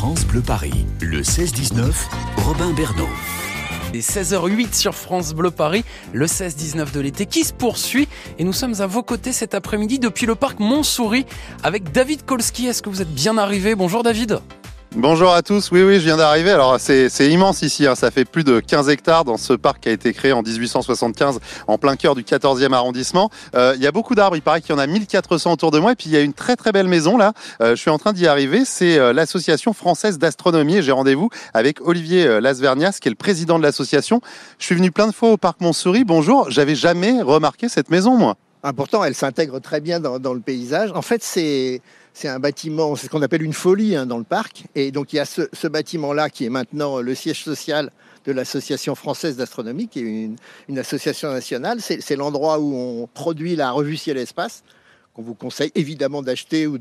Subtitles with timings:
[0.00, 1.92] France Bleu Paris, le 16-19,
[2.38, 3.06] Robin Bernot.
[3.92, 5.84] Et 16h08 sur France Bleu Paris,
[6.14, 8.08] le 16-19 de l'été qui se poursuit.
[8.38, 11.26] Et nous sommes à vos côtés cet après-midi depuis le parc Montsouris
[11.62, 12.66] avec David Kolski.
[12.66, 13.74] Est-ce que vous êtes bien arrivé?
[13.74, 14.40] Bonjour David.
[14.96, 17.94] Bonjour à tous, oui oui je viens d'arriver, alors c'est immense ici, hein.
[17.94, 21.38] ça fait plus de 15 hectares dans ce parc qui a été créé en 1875
[21.68, 23.30] en plein cœur du 14e arrondissement.
[23.54, 25.78] Euh, il y a beaucoup d'arbres, il paraît qu'il y en a 1400 autour de
[25.78, 27.90] moi et puis il y a une très très belle maison là, euh, je suis
[27.90, 32.98] en train d'y arriver, c'est euh, l'association française d'astronomie et j'ai rendez-vous avec Olivier Lasvernias
[33.00, 34.20] qui est le président de l'association.
[34.58, 38.16] Je suis venu plein de fois au parc Montsouris, bonjour, j'avais jamais remarqué cette maison
[38.16, 38.36] moi.
[38.64, 40.90] Important, elle s'intègre très bien dans, dans, le paysage.
[40.94, 41.80] En fait, c'est
[42.12, 44.64] c'est un bâtiment, c'est ce qu'on appelle une folie hein, dans le parc.
[44.74, 47.90] Et donc il y a ce, bâtiment-là qui est maintenant le siège social
[48.26, 50.30] de l'Association française d'astronomie, qui est
[50.68, 51.80] une, association nationale.
[51.80, 54.62] C'est l'endroit où on produit la revue Ciel et Espace
[55.12, 56.78] qu'on vous conseille évidemment d'acheter ou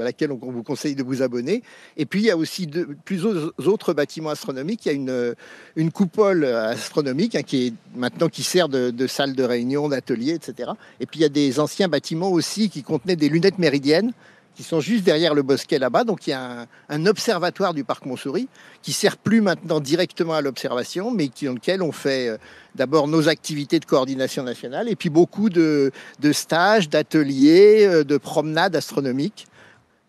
[0.00, 1.62] à laquelle on, vous conseille de vous abonner.
[1.96, 4.86] Et puis il y a aussi de, plusieurs autres bâtiments astronomiques.
[4.86, 5.34] Il y a
[5.76, 10.72] une, coupole astronomique hein, qui est maintenant qui sert de salle de réunion, d'atelier, etc.
[10.98, 14.12] Et puis il y a des anciens bâtiments aussi qui contenaient des lunettes méridiennes
[14.60, 16.04] qui sont juste derrière le bosquet là-bas.
[16.04, 18.46] Donc il y a un, observatoire du parc Montsouris
[18.82, 22.36] qui sert plus maintenant directement à l'observation, mais qui, dans lequel on fait euh,
[22.74, 28.18] d'abord nos activités de coordination nationale et puis beaucoup de, de stages, d'ateliers, euh, de
[28.18, 29.46] promenades astronomiques.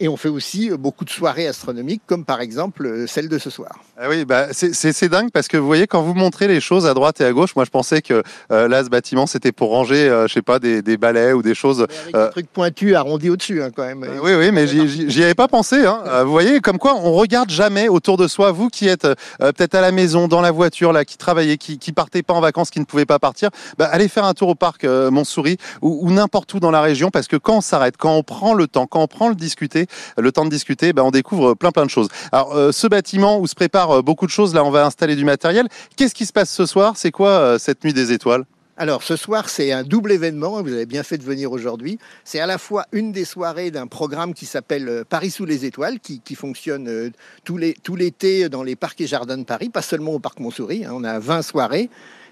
[0.02, 3.38] Et on fait aussi euh, beaucoup de soirées astronomiques, comme par exemple euh, celle de
[3.38, 3.70] ce soir.
[4.00, 6.96] Ah oui, bah c'est dingue parce que vous voyez, quand vous montrez les choses à
[6.96, 10.10] droite et à gauche, moi je pensais que euh, là, ce bâtiment, c'était pour ranger,
[10.10, 11.82] euh, je sais pas, des, des, balais ou des choses.
[11.82, 12.26] Avec euh...
[12.26, 14.04] des trucs pointus arrondis au-dessus, hein, quand même.
[14.24, 15.86] Oui, oui, mais j'y avais pas pensé.
[15.86, 16.24] Hein.
[16.24, 18.52] vous voyez, comme quoi on regarde jamais autour de soi.
[18.52, 19.08] Vous qui êtes
[19.38, 22.42] peut-être à la maison, dans la voiture, là, qui travaillez, qui, qui partez pas en
[22.42, 26.08] vacances, qui ne pouvaient pas partir, bah, allez faire un tour au parc Montsouris ou,
[26.08, 28.66] ou n'importe où dans la région parce que quand on s'arrête, quand on prend le
[28.66, 29.86] temps, quand on prend le discuter,
[30.18, 32.08] le temps de discuter, ben, on découvre plein plein de choses.
[32.32, 35.26] Alors euh, ce bâtiment où se prépare beaucoup de choses, là on va installer du
[35.26, 35.68] matériel.
[35.96, 36.94] Qu'est-ce qui se passe ce soir?
[36.96, 38.46] C'est quoi euh, cette nuit des étoiles?
[38.78, 42.00] Alors ce soir, c'est un double événement, vous avez bien fait de venir aujourd'hui.
[42.24, 45.66] C'est à la fois une des soirées d'un programme qui s'appelle euh, Paris sous les
[45.66, 47.12] étoiles, qui, qui fonctionne
[47.44, 47.58] tout
[47.96, 51.04] l'été dans les parcs et jardins de Paris, pas seulement au parc Montsouris, hein, on
[51.04, 51.90] a 20 soirées.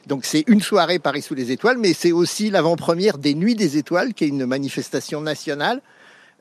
[0.08, 3.78] Donc c'est une soirée Paris sous les étoiles, mais c'est aussi l'avant-première des Nuits des
[3.78, 5.82] étoiles, qui est une manifestation nationale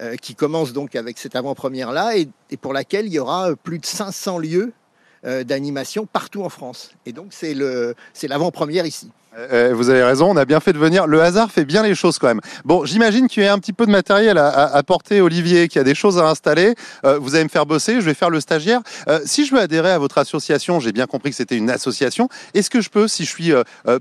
[0.01, 3.79] euh, qui commence donc avec cette avant-première-là et, et, pour laquelle il y aura plus
[3.79, 4.73] de 500 lieux
[5.25, 6.93] euh, d'animation partout en France.
[7.05, 7.55] Et donc c'est
[8.29, 9.11] l'avant-première ici.
[9.38, 11.06] Euh, vous avez raison, on a bien fait de venir.
[11.06, 12.41] Le hasard fait bien les choses quand même.
[12.65, 15.78] Bon, j'imagine qu'il y a un petit peu de matériel à, à, porter, Olivier, qu'il
[15.78, 16.75] y a des choses à installer.
[17.04, 18.81] Euh, vous allez me faire bosser, je vais faire le stagiaire.
[19.06, 22.28] Euh, si je veux adhérer à votre association, j'ai bien compris que c'était une association.
[22.54, 23.53] Est-ce que je peux, si je suis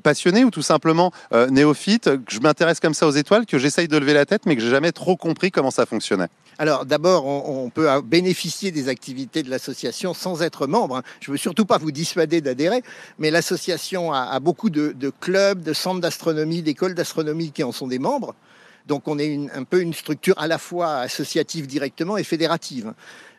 [0.03, 1.11] passionné ou tout simplement
[1.49, 4.55] néophyte, que je m'intéresse comme ça aux étoiles, que j'essaye de lever la tête, mais
[4.55, 6.27] que j'ai jamais trop compris comment ça fonctionnait?
[6.59, 10.97] Alors d'abord, on, peut bénéficier des activités de l'association sans être membre.
[10.97, 11.03] Hein.
[11.19, 12.81] Je veux surtout pas vous dissuader d'adhérer,
[13.19, 17.73] mais l'association a, a, beaucoup de, de clubs, de centres d'astronomie, d'écoles d'astronomie qui en
[17.73, 18.33] sont des membres.
[18.87, 22.93] Donc on est un peu une structure à la fois associative directement et fédérative.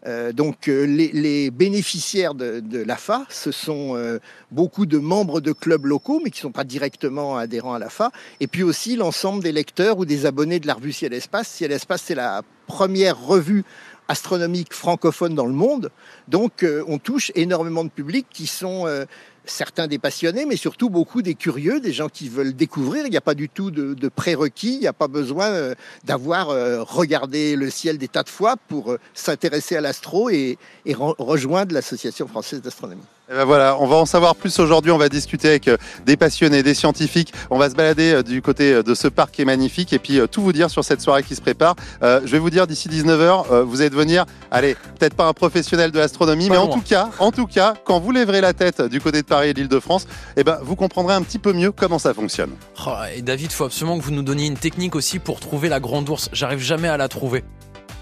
[0.07, 4.19] Euh, donc euh, les, bénéficiaires de, l'AFA, ce sont euh,
[4.51, 8.13] beaucoup de membres de clubs locaux, mais qui ne sont pas directement adhérents à l'AFA,
[8.41, 11.49] et puis aussi l'ensemble des lecteurs ou des abonnés de la revue Ciel Espace.
[11.49, 13.65] Ciel Espace, c'est la première revue
[14.09, 15.91] astronomique francophone dans le monde.
[16.29, 18.87] Donc on touche énormément de publics qui sont
[19.51, 23.07] certains des passionnés, mais surtout beaucoup des curieux, des gens qui veulent découvrir.
[23.07, 26.51] Il n'y a pas du tout de, prérequis, il n'y a pas besoin euh, d'avoir
[26.51, 30.95] euh, regardé le ciel des tas de fois pour euh, s'intéresser à l'astro et, et
[30.95, 33.03] re rejoindre l'Association française d'astronomie.
[33.31, 34.91] Et ben voilà, on va en savoir plus aujourd'hui.
[34.91, 35.71] On va discuter avec
[36.07, 37.35] des passionnés, des scientifiques.
[37.51, 40.41] On va se balader du côté de ce parc qui est magnifique et puis tout
[40.41, 41.75] vous dire sur cette soirée qui se prépare.
[42.03, 45.33] Euh, je vais vous dire d'ici 19h, euh, vous allez devenir, allez, peut-être pas un
[45.33, 48.83] professionnel de l'astronomie, mais en tout cas, en tout cas, quand vous lèverez la tête
[48.83, 50.07] du côté de Paris et de l'Île-de-France,
[50.37, 52.51] eh ben vous comprendrez un petit peu mieux comment ça fonctionne.
[52.87, 55.81] Oh, et David, faut absolument que vous nous donniez une technique aussi pour trouver la
[55.81, 56.29] grande ours.
[56.33, 57.45] J'arrive jamais à la trouver.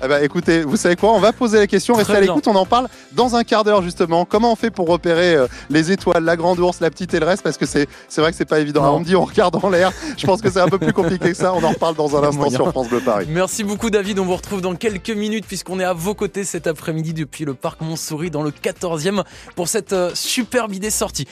[0.05, 2.55] Eh ben, écoutez, vous savez quoi On va poser la question, restez à l'écoute, on
[2.55, 4.27] en parle dans un quart d'heure justement.
[4.27, 7.25] Comment on fait pour repérer euh, les étoiles, la grande ours, la petite et le
[7.25, 7.43] reste?
[7.43, 7.89] Parce que c'est
[8.19, 8.95] vrai que c'est pas évident.
[8.95, 9.93] on me dit on regarde en l'air.
[10.19, 11.55] Je pense que c'est un peu plus compliqué que ça.
[11.55, 13.27] On en reparle dans un instant sur France Bleu Paris.
[13.31, 14.19] Merci beaucoup David.
[14.19, 17.55] On vous retrouve dans quelques minutes puisqu'on est à vos côtés cet après-midi depuis le
[17.55, 21.27] parc Montsouris dans le 14e pour cette euh, superbe idée sortie.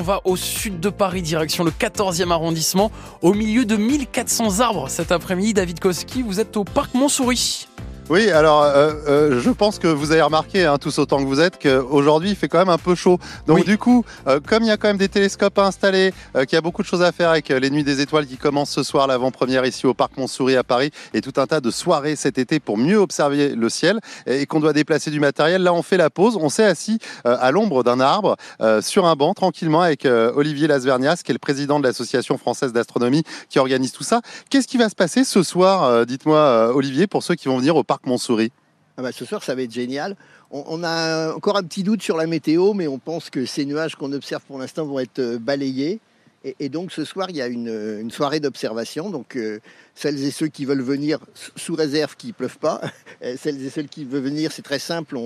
[0.00, 4.88] On va au sud de Paris, direction le 14e arrondissement, au milieu de 1400 arbres
[4.88, 5.52] cet après-midi.
[5.52, 7.68] David Koski, vous êtes au parc Montsouris.
[8.10, 11.38] Oui, alors euh, euh, je pense que vous avez remarqué, hein, tous autant que vous
[11.38, 13.20] êtes, qu'aujourd'hui il fait quand même un peu chaud.
[13.46, 13.64] Donc Oui.
[13.64, 16.56] du coup, euh, comme il y a quand même des télescopes à installer, euh, qu'il
[16.56, 18.82] y a beaucoup de choses à faire avec les Nuits des Étoiles qui commencent ce
[18.82, 22.36] soir, l'avant-première ici au Parc Montsouris à Paris, et tout un tas de soirées cet
[22.36, 25.82] été pour mieux observer le ciel, et, et qu'on doit déplacer du matériel, là on
[25.84, 28.34] fait la pause, on s'est assis à l'ombre d'un arbre,
[28.80, 33.22] sur un banc, tranquillement, avec Olivier Lasvernias, qui est le président de l'Association française d'astronomie,
[33.48, 34.20] qui organise tout ça.
[34.50, 37.84] Qu'est-ce qui va se passer ce soir, dites-moi Olivier, pour ceux qui vont venir au
[37.84, 38.52] Parc Montsouris
[38.96, 40.16] Ah bah, ce soir, ça va être génial.
[40.50, 43.94] On, a encore un petit doute sur la météo, mais on pense que ces nuages
[43.94, 46.00] qu'on observe pour l'instant vont être euh, balayés.
[46.42, 49.10] Et, donc ce soir, il y a une, euh, soirée d'observation.
[49.10, 49.60] Donc euh,
[49.94, 51.18] celles et ceux qui veulent venir,
[51.54, 52.80] sous réserve qu'il ne pleuve pas,
[53.36, 55.18] celles et ceux qui veulent venir, c'est très simple.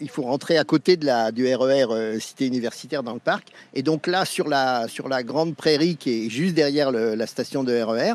[0.00, 3.48] Il faut rentrer à côté de la, du RER euh, Cité universitaire dans le parc.
[3.74, 7.62] Et donc là, sur la, sur la grande prairie qui est juste derrière la station
[7.62, 8.14] de RER,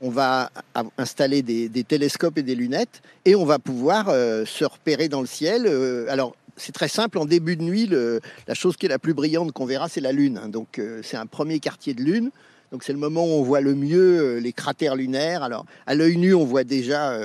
[0.00, 0.50] on va
[0.98, 5.26] installer des, télescopes et des lunettes et on va pouvoir euh, se repérer dans le
[5.26, 5.66] ciel.
[5.66, 9.14] Euh, alors, c'est très simple, en début de nuit, la chose qui est la plus
[9.14, 10.40] brillante qu'on verra, c'est la Lune.
[10.42, 10.48] hein.
[10.48, 12.30] Donc, euh, c'est un premier quartier de Lune.
[12.72, 15.42] Donc, c'est le moment où on voit le mieux les cratères lunaires.
[15.42, 17.16] Alors, à l'œil nu, on voit déjà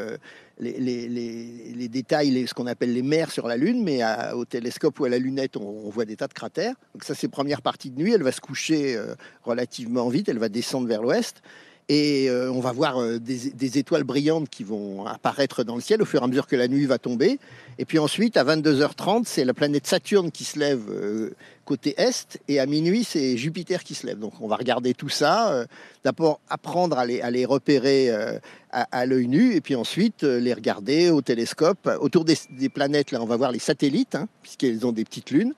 [0.60, 4.02] les, détails, ce qu'on appelle les mers sur la Lune, mais
[4.36, 6.76] au télescope ou à la lunette, on, voit des tas de cratères.
[6.94, 8.14] Donc, ça, c'est première partie de nuit.
[8.14, 9.00] Elle va se coucher
[9.44, 11.42] relativement vite, elle va descendre vers l'ouest.
[11.94, 16.02] Et euh, on va voir euh, des, étoiles brillantes qui vont apparaître dans le ciel
[16.02, 17.38] au fur et à mesure que la nuit va tomber.
[17.80, 21.32] Et puis ensuite, à 22h30, c'est la planète Saturne qui se lève euh,
[21.66, 22.40] côté est.
[22.48, 24.20] Et à minuit, c'est Jupiter qui se lève.
[24.20, 25.66] Donc on va regarder tout ça.
[26.06, 28.10] D'abord, apprendre à les, repérer
[28.72, 29.54] à, l'œil nu.
[29.54, 31.90] Et puis ensuite, les regarder au télescope.
[32.00, 35.54] Autour des, planètes, là, on va voir les satellites, hein, puisqu'elles ont des petites lunes.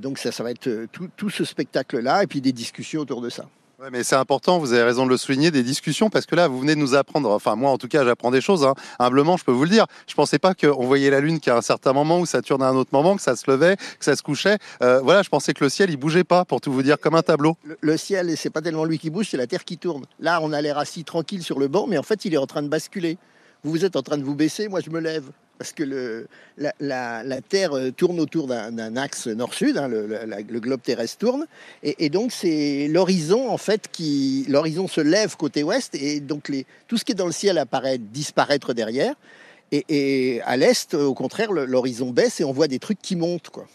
[0.00, 0.86] Donc ça, va être
[1.16, 2.24] tout ce spectacle-là.
[2.24, 3.46] Et puis des discussions autour de ça.
[3.80, 6.46] Ouais, mais c'est important, vous avez raison de le souligner, des discussions, parce que là,
[6.46, 8.74] vous venez de nous apprendre, enfin moi en tout cas, j'apprends des choses, hein.
[9.00, 9.86] humblement, je peux vous le dire.
[10.06, 12.76] Je pensais pas qu'on voyait la Lune qu'à un certain moment, ou Saturne à un
[12.76, 14.58] autre moment, que ça se levait, que ça se couchait.
[14.80, 17.16] Euh, voilà, je pensais que le ciel, il bougeait pas, pour tout vous dire, comme
[17.16, 17.56] un tableau.
[17.64, 20.04] le, le ciel, c'est pas tellement lui qui bouge, c'est la Terre qui tourne.
[20.20, 22.46] Là, on a l'air assis tranquille sur le banc, mais en fait, il est en
[22.46, 23.18] train de basculer.
[23.64, 25.30] Vous êtes en train de vous baisser, moi, je me lève.
[25.58, 26.26] Parce que
[26.58, 31.46] la, Terre euh, tourne autour d'un axe nord-sud, hein, le, globe terrestre tourne,
[31.82, 36.50] et, donc c'est l'horizon en fait qui l'horizon se lève côté ouest, et donc
[36.88, 39.14] tout ce qui est dans le ciel apparaît disparaître derrière,
[39.70, 43.50] et, et à l'est, au contraire, l'horizon baisse et on voit des trucs qui montent
[43.50, 43.66] quoi.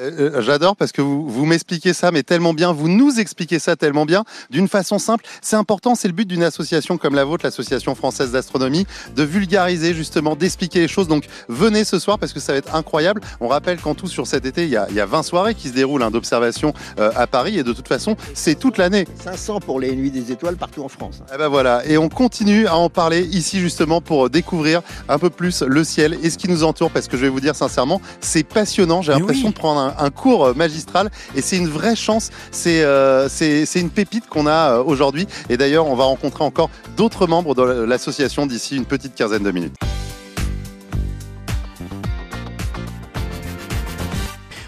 [0.00, 3.58] Euh, euh, J'adore parce que vous, vous m'expliquez ça, mais tellement bien, vous nous expliquez
[3.58, 5.24] ça tellement bien, d'une façon simple.
[5.42, 9.94] C'est important, c'est le but d'une association comme la vôtre, l'Association française d'astronomie, de vulgariser
[9.94, 11.08] justement, d'expliquer les choses.
[11.08, 13.20] Donc venez ce soir parce que ça va être incroyable.
[13.40, 15.54] On rappelle qu'en tout sur cet été, il y a, il y a 20 soirées
[15.54, 19.06] qui se déroulent hein, d'observation euh, à Paris et de toute façon, c'est toute l'année.
[19.22, 21.20] 500 pour les nuits des étoiles partout en France.
[21.32, 25.30] Eh ben voilà, et on continue à en parler ici justement pour découvrir un peu
[25.30, 28.00] plus le ciel et ce qui nous entoure parce que je vais vous dire sincèrement,
[28.20, 29.02] c'est passionnant.
[29.02, 29.54] J'ai l'impression oui.
[29.54, 32.30] de prendre un, un cours euh, magistral et c'est une vraie chance.
[32.50, 33.28] C'est euh,
[33.74, 37.62] une pépite qu'on a euh, aujourd'hui et d'ailleurs on va rencontrer encore d'autres membres de
[37.62, 39.74] l'association d'ici une petite quinzaine de minutes.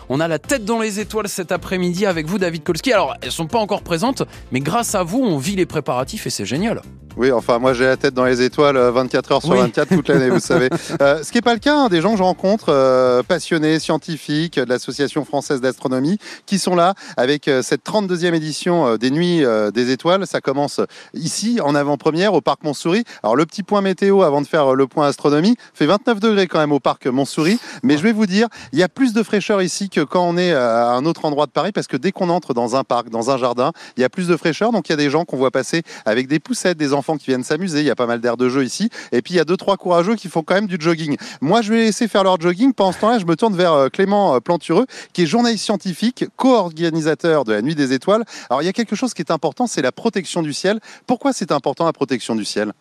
[0.09, 2.93] On a la tête dans les étoiles cet après-midi avec vous, David Kolski.
[2.93, 4.23] Alors, elles sont pas encore présentes,
[4.53, 6.81] mais grâce à vous, on vit les préparatifs et c'est génial.
[7.17, 9.59] Oui, enfin, moi j'ai la tête dans les étoiles euh, 24 heures sur Oui.
[9.59, 10.69] 24 toute l'année, vous savez.
[11.03, 13.79] Euh, ce qui n'est pas le cas hein, des gens que je rencontre, euh, passionnés,
[13.79, 19.11] scientifiques, de l'Association française d'astronomie, qui sont là avec euh, cette 32e édition euh, des
[19.11, 20.27] Nuits euh, des étoiles.
[20.27, 20.81] Ça commence
[21.13, 23.05] ici, en avant-première, au parc Montsouris.
[23.23, 26.47] Alors, le petit point météo avant de faire euh, le point astronomie fait 29 degrés
[26.47, 27.59] quand même au parc Montsouris.
[27.83, 30.37] Mais je vais vous dire, il y a plus de fraîcheur ici que quand on
[30.39, 33.11] est à un autre endroit de Paris, parce que dès qu'on entre dans un parc,
[33.11, 34.73] dans un jardin, il y a plus de fraîcheur.
[34.73, 37.27] Donc, il y a des gens qu'on voit passer avec des poussettes, des enfants qui
[37.27, 37.81] viennent s'amuser.
[37.81, 38.91] Il y a pas mal d'air de jeu ici.
[39.13, 41.17] Et puis, il y a deux, trois courageux qui font quand même du jogging.
[41.41, 42.73] Moi, je vais laisser faire leur jogging.
[42.73, 46.25] Pendant ce temps-là, je me tourne vers euh, Clément euh, Plantureux, qui est journaliste scientifique,
[46.37, 48.25] co-organisateur de la Nuit des Étoiles.
[48.51, 50.81] Alors, il y a quelque chose qui est important, c'est la protection du ciel.
[51.07, 52.73] Pourquoi c'est important la protection du ciel?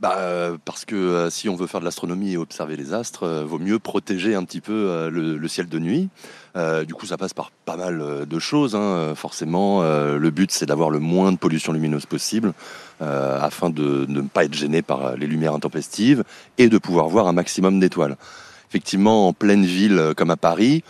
[0.00, 3.44] Bah, euh, parce que si on veut faire de l'astronomie et observer les astres, euh,
[3.44, 6.08] vaut mieux protéger un petit peu le ciel de nuit.
[6.56, 8.76] Euh, du coup, ça passe par pas mal euh, de choses.
[8.76, 8.80] hein.
[8.80, 12.52] Euh, Forcément, le but c'est d'avoir le moins de pollution lumineuse possible,
[13.00, 16.24] afin de, de ne pas être gêné par les lumières intempestives
[16.58, 18.16] et de pouvoir voir un maximum d'étoiles.
[18.68, 20.84] Effectivement, en pleine ville comme à Paris,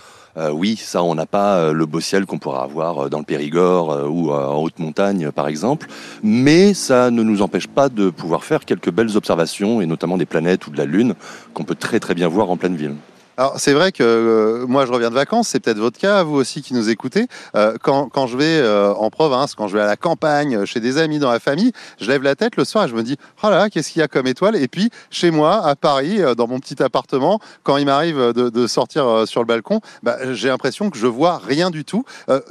[0.53, 4.33] oui, ça, on n'a pas le beau ciel qu'on pourra avoir dans le Périgord ou
[4.33, 5.87] en haute montagne, par exemple.
[6.23, 10.27] Mais ça ne nous empêche pas de pouvoir faire quelques belles observations, et notamment des
[10.27, 11.15] planètes ou de la Lune,
[11.53, 12.95] qu'on peut très très bien voir en pleine ville.
[13.37, 16.37] Alors c'est vrai que euh, moi je reviens de vacances, c'est peut-être votre cas, vous
[16.37, 17.27] aussi qui nous écoutez.
[17.57, 20.79] Euh, quand, quand, je vais euh, en province, quand je vais à la campagne, chez
[20.79, 23.17] des amis, dans la famille, je lève la tête le soir et je me dis
[23.43, 24.55] oh là, qu'est-ce qu'il y a comme étoile?
[24.55, 28.67] Et puis chez moi, à Paris, dans mon petit appartement, quand il m'arrive de, de,
[28.69, 32.05] sortir sur le balcon, bah, j'ai l'impression que je vois rien du tout.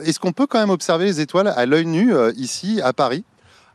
[0.03, 3.23] Est-ce qu'on peut quand même observer les étoiles à l'œil nu ici à Paris?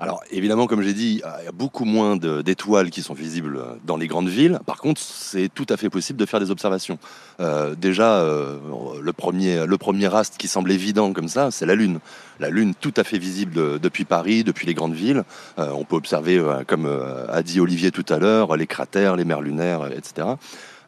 [0.01, 3.97] Alors évidemment, comme j'ai dit, il y a beaucoup moins d'étoiles qui sont visibles dans
[3.97, 4.61] les grandes villes.
[4.65, 6.99] Par contre, c'est tout à fait possible de faire des observations.
[7.41, 8.59] Euh, déjà, euh,
[9.03, 11.99] le, premier, le premier astre qui semble évident comme ça, c'est la Lune.
[12.39, 15.25] La Lune tout à fait visible depuis Paris, depuis les grandes villes.
[15.59, 16.89] Euh, on peut observer, comme
[17.29, 20.29] a dit Olivier tout à l'heure, les cratères, les mers lunaires, etc.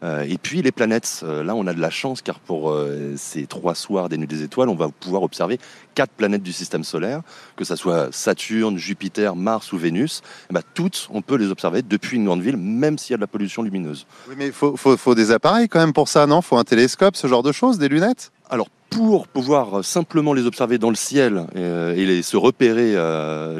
[0.02, 3.14] Euh, et puis les planètes, euh, là on a de la chance car pour euh,
[3.16, 5.58] ces trois soirs des Nuits des Étoiles, on va pouvoir observer
[5.94, 7.20] quatre planètes du système solaire,
[7.56, 10.18] que ce soit Saturne, Jupiter, Mars ou Vénus.
[10.18, 13.14] Et eh ben, toutes, on peut les observer depuis une grande ville, même s'il y
[13.14, 14.06] a de la pollution lumineuse.
[14.28, 16.40] Oui, mais il faut, faut, faut, des appareils quand même pour ça, non?
[16.40, 18.32] Faut un télescope, ce genre de choses, des lunettes?
[18.48, 22.96] Alors pour pouvoir simplement les observer dans le ciel et, les, se repérer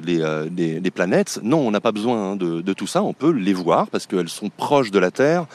[0.03, 3.05] les, les, planètes, non, on n'a pas besoin hein, de, de, tout ça.
[3.05, 5.47] On peut les voir parce qu'elles sont proches de la Terre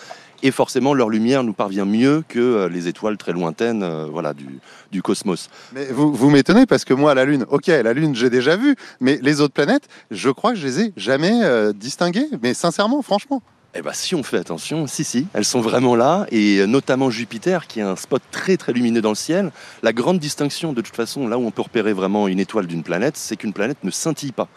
[0.46, 4.36] et forcément leur lumière nous parvient mieux que euh, les étoiles très lointaines euh, voilà,
[4.36, 4.46] du,
[4.92, 5.50] du, cosmos.
[5.74, 8.76] Mais vous, vous m'étonnez parce que moi, la Lune, ok, la Lune, j'ai déjà vu,
[9.00, 13.02] mais les autres planètes, je crois que je les ai jamais euh, distinguées, mais sincèrement,
[13.02, 13.42] franchement.
[13.74, 17.66] Eh ben, si on fait attention, si, si, elles sont vraiment là, et notamment Jupiter,
[17.66, 19.52] qui est un spot très très lumineux dans le ciel.
[19.82, 22.84] La grande distinction, de toute façon, là où on peut repérer vraiment une étoile d'une
[22.84, 24.48] planète, c'est qu'une planète ne scintille pas.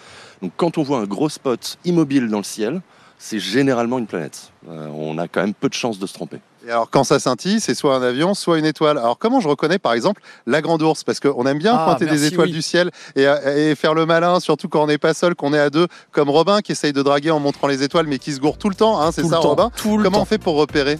[0.42, 2.80] Donc quand on voit un gros spot immobile dans le ciel,
[3.18, 4.52] c'est généralement une planète.
[4.68, 6.38] Euh, on a quand même peu de chances de se tromper.
[6.66, 8.98] Et alors quand ça scintille, c'est soit un avion, soit une étoile.
[8.98, 12.06] Alors comment je reconnais par exemple la grande ours Parce qu'on aime bien ah, pointer
[12.06, 15.52] des étoiles du ciel et, faire le malin, surtout quand on n'est pas seul, qu'on
[15.52, 18.32] est à deux, comme Robin qui essaye de draguer en montrant les étoiles mais qui
[18.32, 19.00] se gourre tout le temps.
[19.00, 19.70] Hein, c'est ça Robin?
[19.82, 20.98] Comment on fait pour repérer?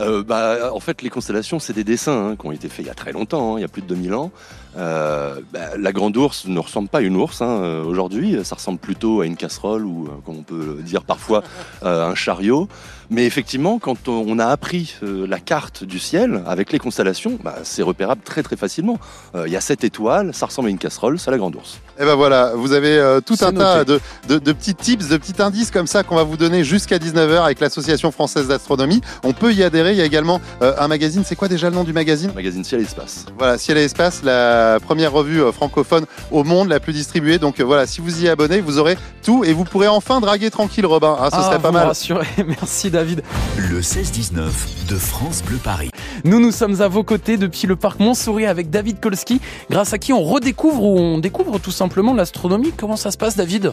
[0.00, 2.88] Euh, bah, en fait, les constellations, c'est des dessins hein, qui ont été faits il
[2.88, 4.30] y a très longtemps, hein, il y a plus de 2000 ans.
[4.76, 8.56] Euh, bah, la grande ours ne ressemble pas à une ours hein, euh, aujourd'hui, ça
[8.56, 11.42] ressemble plutôt à une casserole ou, euh, comme on peut dire parfois,
[11.82, 12.68] un chariot.
[13.10, 17.82] Mais effectivement, quand on a appris la carte du ciel avec les constellations, bah, c'est
[17.82, 18.98] repérable très très facilement.
[19.34, 21.74] Il y a sept étoiles, ça ressemble à une casserole, c'est la grande ours.
[21.74, 25.40] Et eh ben voilà, vous avez tout un tas de, de, petits tips, de petits
[25.40, 29.02] indices comme ça qu'on va vous donner jusqu'à 19h avec l'Association française d'astronomie.
[29.22, 29.92] On peut y adhérer.
[29.92, 31.24] Il y a également un magazine.
[31.26, 32.32] C'est quoi déjà le nom du magazine?
[32.34, 33.26] Magazine Ciel et Espace.
[33.36, 37.38] Voilà, Ciel et Espace, la première revue euh, francophone au monde, la plus distribuée.
[37.38, 40.50] Donc euh, voilà, si vous y abonnez, vous aurez tout et vous pourrez enfin draguer
[40.50, 41.16] tranquille, Robin.
[41.20, 41.92] Hein, ce ah, serait pas mal.
[42.46, 43.22] Merci David.
[43.56, 45.90] Le 16-19 de France Bleu Paris.
[46.24, 49.40] Nous, nous sommes à vos côtés depuis le parc Montsouris avec David Kolski,
[49.70, 52.72] grâce à qui on redécouvre ou on découvre tout simplement l'astronomie.
[52.76, 53.72] Comment ça se passe, David?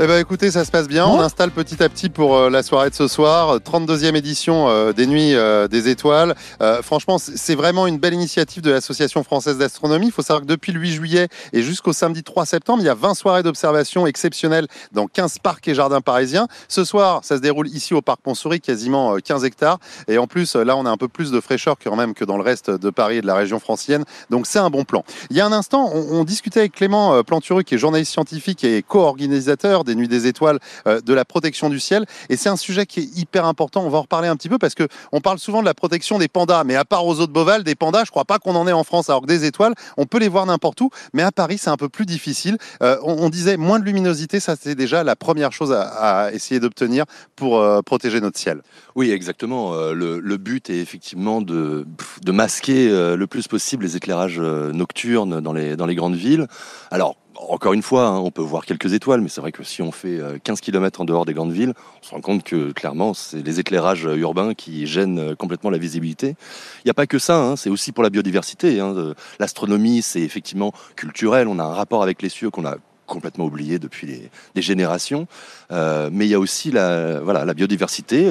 [0.00, 1.08] Eh ben écoutez, ça se passe bien.
[1.08, 4.92] On installe petit à petit pour euh, la soirée de ce soir, 32e édition euh,
[4.92, 6.36] des Nuits euh, des Étoiles.
[6.82, 10.06] franchement, c'est vraiment une belle initiative de l'Association française d'astronomie.
[10.06, 12.88] Il faut savoir que depuis le 8 juillet et jusqu'au samedi 3 septembre, il y
[12.88, 16.46] a 20 soirées d'observation exceptionnelles dans 15 parcs et jardins parisiens.
[16.68, 19.80] Ce soir, ça se déroule ici au parc Montsouris, quasiment 15 hectares.
[20.06, 22.36] Et en plus, là, on a un peu plus de fraîcheur quand même que dans
[22.36, 24.04] le reste de Paris et de la région francienne.
[24.30, 25.04] Donc c'est un bon plan.
[25.30, 28.62] Il y a un instant, on, on discutait avec Clément Plantureux, qui est journaliste scientifique
[28.62, 32.04] et co-organisateur des Nuits des Étoiles, euh, de la protection du ciel.
[32.28, 33.82] Et c'est un sujet qui est hyper important.
[33.84, 36.18] On va en reparler un petit peu parce que on parle souvent de la protection
[36.18, 38.68] des pandas, mais à part aux autres bovales, des pandas, je crois pas qu'on en
[38.68, 39.10] ait en France.
[39.10, 41.76] Alors que des étoiles, on peut les voir n'importe où, mais à Paris, c'est un
[41.76, 42.58] peu plus difficile.
[42.82, 47.04] Euh, on, disait moins de luminosité, ça c'est déjà la première chose à, essayer d'obtenir
[47.36, 48.62] pour euh, protéger notre ciel.
[48.94, 49.74] Oui, exactement.
[49.92, 51.86] Le, but est effectivement de,
[52.22, 56.46] de masquer le plus possible les éclairages nocturnes dans les, dans les grandes villes.
[56.90, 57.16] Alors,
[57.46, 59.92] encore une fois, hein, on peut voir quelques étoiles, mais c'est vrai que si on
[59.92, 63.14] fait 15 euh, km en dehors des grandes villes, on se rend compte que clairement,
[63.14, 66.36] c'est les éclairages euh, urbains qui gênent euh, complètement la visibilité.
[66.78, 68.80] Il n'y a pas que ça, hein, c'est aussi pour la biodiversité.
[68.80, 72.76] Hein, l'astronomie, c'est effectivement culturel, on a un rapport avec les cieux qu'on a
[73.06, 75.26] complètement oublié depuis des générations.
[75.70, 78.30] mais il y a aussi la, voilà, la biodiversité,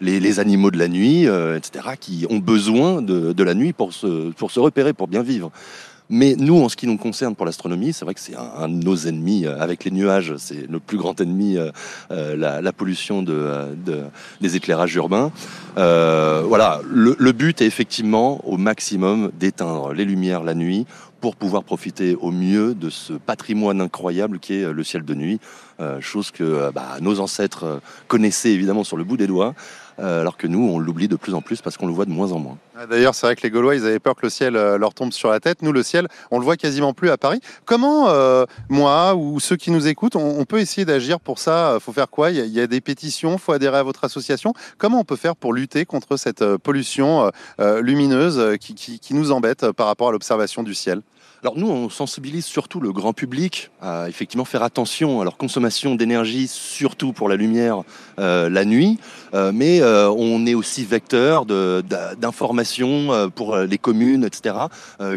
[0.00, 4.30] les, animaux de la nuit, etc., qui ont besoin de, de, la nuit pour se,
[4.30, 5.50] pour se repérer, pour bien vivre.
[6.10, 8.82] Mais nous, en ce qui nous concerne pour l'astronomie, c'est vrai que c'est un, de
[8.82, 10.34] nos ennemis euh, avec les nuages.
[10.38, 11.70] C'est notre plus grand ennemi, euh,
[12.10, 13.74] euh, la, pollution de,
[14.40, 15.30] des éclairages urbains.
[15.76, 20.86] voilà, le, le but est effectivement au maximum d'éteindre les lumières la nuit
[21.20, 25.40] pour pouvoir profiter au mieux de ce patrimoine incroyable qui est le ciel de nuit,
[25.98, 29.54] chose que bah, nos ancêtres connaissaient évidemment sur le bout des doigts.
[30.00, 32.10] Euh, alors que nous, on l'oublie de plus en plus parce qu'on le voit de
[32.10, 32.56] moins en moins.
[32.76, 34.94] Ah, D'ailleurs, c'est vrai que les Gaulois, ils avaient peur que le ciel euh, leur
[34.94, 35.62] tombe sur la tête.
[35.62, 37.40] Nous, le ciel, on le voit quasiment plus à Paris.
[37.64, 41.78] Comment, euh, moi ou ceux qui nous écoutent, on, peut essayer d'agir pour ça?
[41.80, 42.30] Faut faire quoi?
[42.30, 44.54] Il y, a, des pétitions, faut adhérer à votre association.
[44.78, 50.08] Comment on peut faire pour lutter contre cette pollution lumineuse qui, nous embête par rapport
[50.08, 51.02] à l'observation du ciel?
[51.42, 55.94] Alors nous, on sensibilise surtout le grand public à effectivement faire attention à leur consommation
[55.94, 57.82] d'énergie, surtout pour la lumière
[58.18, 58.98] euh, la nuit.
[59.34, 64.56] Euh, mais euh, on est aussi vecteur d'informations pour les communes, etc.,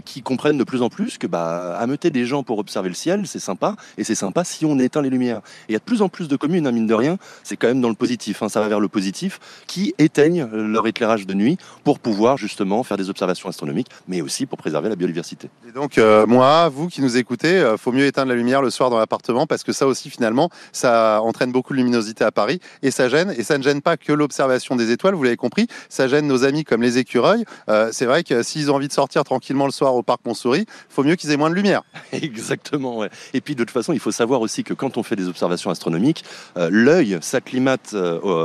[0.05, 3.25] qui comprennent de plus en plus que bah, ameuter des gens pour observer le ciel,
[3.25, 5.37] c'est sympa, et c'est sympa si on éteint les lumières.
[5.67, 7.57] Et il y a de plus en plus de communes, hein, mine de rien, c'est
[7.57, 11.25] quand même dans le positif, hein, ça va vers le positif, qui éteignent leur éclairage
[11.25, 15.49] de nuit pour pouvoir justement faire des observations astronomiques, mais aussi pour préserver la biodiversité.
[15.67, 18.69] Et donc, euh, moi, vous qui nous écoutez, euh, faut mieux éteindre la lumière le
[18.69, 22.59] soir dans l'appartement parce que ça aussi, finalement, ça entraîne beaucoup de luminosité à Paris
[22.83, 23.33] et ça gêne.
[23.37, 26.43] Et ça ne gêne pas que l'observation des étoiles, vous l'avez compris, ça gêne nos
[26.43, 27.45] amis comme les écureuils.
[27.69, 30.65] Euh, c'est vrai que s'ils ont envie de sortir tranquillement le soir au parc Montsouris,
[30.89, 31.83] faut mieux qu'ils aient moins de lumière.
[32.11, 33.05] Exactement.
[33.33, 35.71] Et puis de toute façon, il faut savoir aussi que quand on fait des observations
[35.71, 36.25] astronomiques,
[36.57, 37.95] euh, l'œil s'acclimate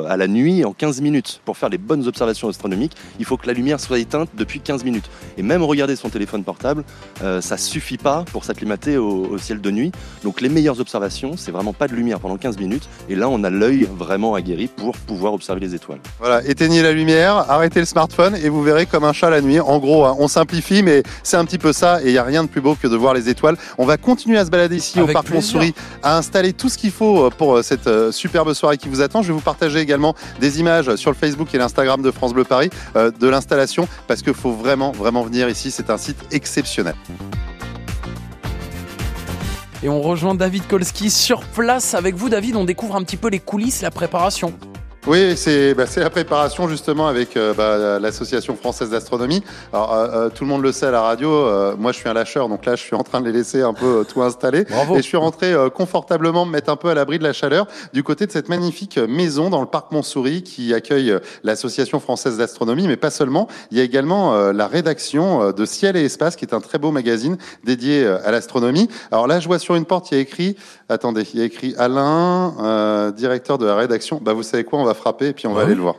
[0.08, 1.40] à la nuit en 15 minutes.
[1.44, 4.84] Pour faire les bonnes observations astronomiques, il faut que la lumière soit éteinte depuis 15
[4.84, 5.10] minutes.
[5.36, 6.84] Et même regarder son téléphone portable,
[7.22, 9.92] euh, ça suffit pas pour s'acclimater au, au ciel de nuit.
[10.24, 12.88] Donc les meilleures observations, c'est vraiment pas de lumière pendant 15 minutes.
[13.08, 16.00] Et là, on a l'œil vraiment aguerri pour pouvoir observer les étoiles.
[16.18, 19.60] Voilà, éteignez la lumière, arrêtez le smartphone et vous verrez comme un chat la nuit.
[19.60, 22.24] En gros, hein, on simplifie, mais c'est un petit peu ça et il n'y a
[22.24, 23.56] rien de plus beau que de voir les étoiles.
[23.78, 25.26] On va continuer à se balader ici au parc.
[25.30, 28.88] Montsouris, à installer tout ce qu'il faut euh, pour euh, cette euh, superbe soirée qui
[28.88, 29.22] vous attend.
[29.22, 32.44] Je vais vous partager également des images sur le Facebook et l'Instagram de France Bleu
[32.44, 35.70] Paris euh, de l'installation parce qu'il faut vraiment, vraiment venir ici.
[35.70, 36.94] C'est un site exceptionnel.
[39.82, 42.56] Et on rejoint David Kolski sur place avec vous, David.
[42.56, 44.54] On découvre un petit peu les coulisses, la préparation.
[45.08, 49.40] Oui, c'est bah, la préparation justement avec euh, bah, l'association française d'astronomie.
[49.72, 51.30] Alors euh, euh, tout le monde le sait à la radio.
[51.30, 53.62] euh, moi, je suis un lâcheur, donc là, je suis en train de les laisser
[53.62, 54.64] un peu tout installer.
[54.64, 54.94] Bravo.
[54.94, 57.68] Et je suis rentré euh, confortablement me mettre un peu à l'abri de la chaleur
[57.92, 62.88] du côté de cette magnifique maison dans le parc Montsouris qui accueille l'association française d'astronomie,
[62.88, 63.46] mais pas seulement.
[63.70, 66.78] Il y a également euh, la rédaction de Ciel et Espace, qui est un très
[66.78, 68.88] beau magazine dédié à l'astronomie.
[69.12, 70.56] Alors là, je vois sur une porte, il y a écrit,
[70.88, 74.20] attendez, il y a écrit Alain, euh, directeur de la rédaction.
[74.20, 75.66] Bah, vous savez quoi, on va frapper et puis on va oui.
[75.66, 75.96] aller le voir.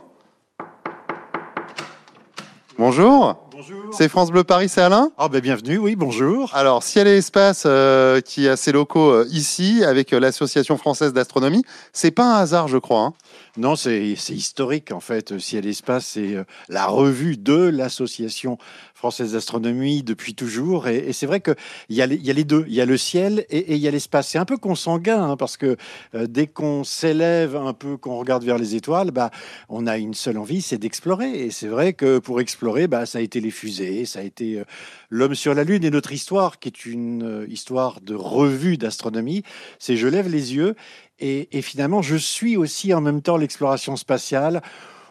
[2.78, 3.34] Bonjour.
[3.50, 3.92] Bonjour.
[3.92, 5.10] C'est France Bleu Paris, c'est Alain?
[5.18, 6.54] Ah ben bienvenue, oui, bonjour.
[6.54, 11.12] alors, Ciel et Espace, euh, qui a ses locaux euh, ici, avec euh, l'Association française
[11.12, 13.00] d'astronomie, c'est pas un hasard, je crois.
[13.00, 13.14] hein.
[13.58, 15.36] Non, c'est historique en fait.
[15.40, 18.56] Ciel Espace, c'est euh, la revue de l'Association
[18.94, 20.86] française d'astronomie depuis toujours.
[20.86, 21.56] Et, c'est vrai qu'il
[21.90, 22.64] y, a les- y a les deux.
[22.68, 24.28] Il y a le ciel et, il y a l'espace.
[24.28, 25.76] C'est un peu consanguin hein, parce que
[26.14, 29.32] euh, dès qu'on s'élève un peu, qu'on regarde vers les étoiles, bah,
[29.68, 31.46] on a une seule envie, c'est d'explorer.
[31.46, 34.60] Et c'est vrai que pour explorer, bah, ça a été les fusées, ça a été
[34.60, 34.64] euh,
[35.10, 35.82] l'homme sur la Lune.
[35.82, 39.42] Et notre histoire, qui est une histoire de revue d'astronomie,
[39.80, 40.76] c'est je lève les yeux
[41.20, 44.62] et, finalement, je suis aussi en même temps l'exploration spatiale.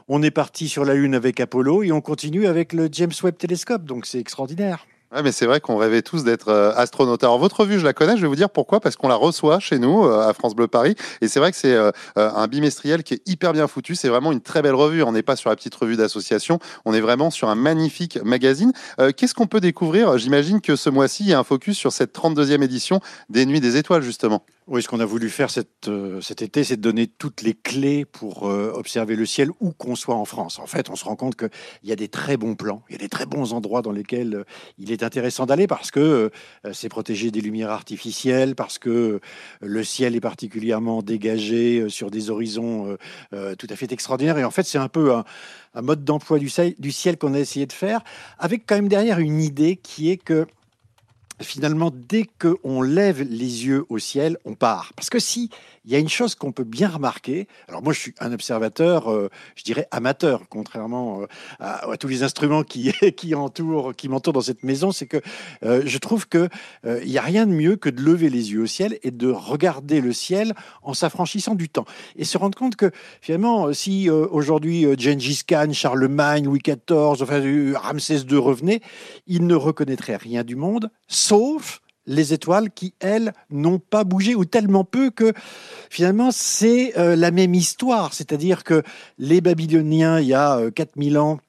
[0.08, 3.38] On est parti sur la Lune avec Apollo et on continue avec le James Webb
[3.38, 4.86] Telescope, donc c'est extraordinaire.
[5.13, 7.24] Ouais, mais c'est vrai qu'on rêvait tous d'être euh, astronautes.
[7.24, 9.60] Alors, votre revue, je la connais, je vais vous dire pourquoi, parce qu'on la reçoit
[9.60, 10.96] chez nous, euh, à France Bleu Paris.
[11.22, 13.96] Et c'est vrai que c'est euh, un bimestriel qui est hyper bien foutu.
[13.96, 15.04] C'est vraiment une très belle revue.
[15.04, 18.74] On n'est pas sur la petite revue d'association, on est vraiment sur un magnifique magazine.
[19.15, 20.17] Qu'est-ce qu'on peut découvrir?
[20.17, 23.62] J'imagine que ce mois-ci, il y a un focus sur cette 32e édition des Nuits
[23.62, 24.43] des Étoiles, justement.
[24.69, 25.47] Oui, ce qu'on a voulu faire
[25.88, 29.71] euh, cet été, c'est de donner toutes les clés pour euh, observer le ciel où
[29.71, 30.60] qu'on soit en France.
[30.60, 31.49] En fait, on se rend compte qu'il
[31.86, 34.36] y a des très bons plans, il y a des très bons endroits dans lesquels
[34.36, 34.43] euh,
[34.77, 36.32] il est intéressant d'aller parce que
[36.73, 39.21] c'est protégé des lumières artificielles, parce que
[39.62, 42.97] le ciel est particulièrement dégagé sur des horizons
[43.32, 44.38] tout à fait extraordinaires.
[44.38, 45.23] Et en fait, c'est un peu un,
[45.82, 46.49] mode d'emploi du
[46.91, 48.01] ciel qu'on a essayé de faire,
[48.39, 50.45] avec quand même derrière une idée qui est que
[51.41, 54.93] finalement, dès qu'on lève les yeux au ciel, on part.
[54.95, 55.50] Parce que si
[55.88, 59.10] il y a une chose qu'on peut bien remarquer, alors moi je suis un observateur,
[59.10, 61.28] euh, je dirais amateur, contrairement euh,
[61.62, 65.21] à, tous les instruments qui, entourent, qui m'entourent dans cette maison, c'est que
[65.63, 66.50] euh, je trouve que
[66.86, 69.30] il y a rien de mieux que de lever les yeux au ciel et de
[69.30, 71.86] regarder le ciel en s'affranchissant du temps.
[72.17, 77.41] Et se rendre compte que finalement, si aujourd'hui Gengis Khan, Charlemagne, Louis XIV, enfin
[77.76, 78.82] Ramsès II revenaient,
[79.26, 84.46] ils ne reconnaîtraient rien du monde, sauf les étoiles qui, elles, n'ont pas bougé ou
[84.46, 85.34] tellement peu que
[85.89, 88.13] finalement c'est euh, la même histoire.
[88.13, 88.82] C'est-à-dire que
[89.20, 91.39] les Babyloniens, il y a euh, 4000 ans,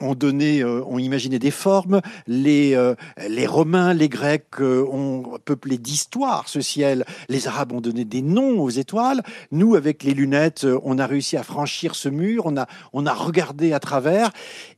[0.00, 2.00] ont donné, euh, ont imaginé des formes.
[2.26, 2.94] Les, euh,
[3.28, 7.04] les Romains, les Grecs euh, ont peuplé d'histoires ce ciel.
[7.28, 9.22] Les Arabes ont donné des noms aux étoiles.
[9.52, 12.46] Nous, avec les lunettes, on a réussi à franchir ce mur.
[12.46, 14.30] On a, on a regardé à travers.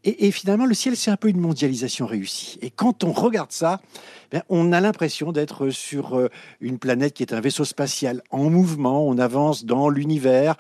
[0.04, 2.58] Et, et finalement, le ciel, c'est un peu une mondialisation réussie.
[2.62, 3.80] Et quand on regarde ça,
[4.30, 6.28] ben, on a l'impression d'être sur
[6.60, 9.06] une planète qui est un vaisseau spatial en mouvement.
[9.06, 10.56] On avance dans l'univers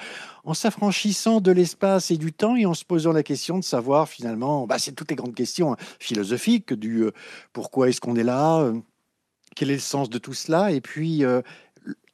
[0.48, 4.08] en s'affranchissant de l'espace et du temps et en se posant la question de savoir
[4.08, 7.10] finalement, bah, c'est toutes les grandes questions hein, philosophiques du euh,
[7.52, 8.72] pourquoi est-ce qu'on est là, euh,
[9.54, 11.42] quel est le sens de tout cela, et puis euh,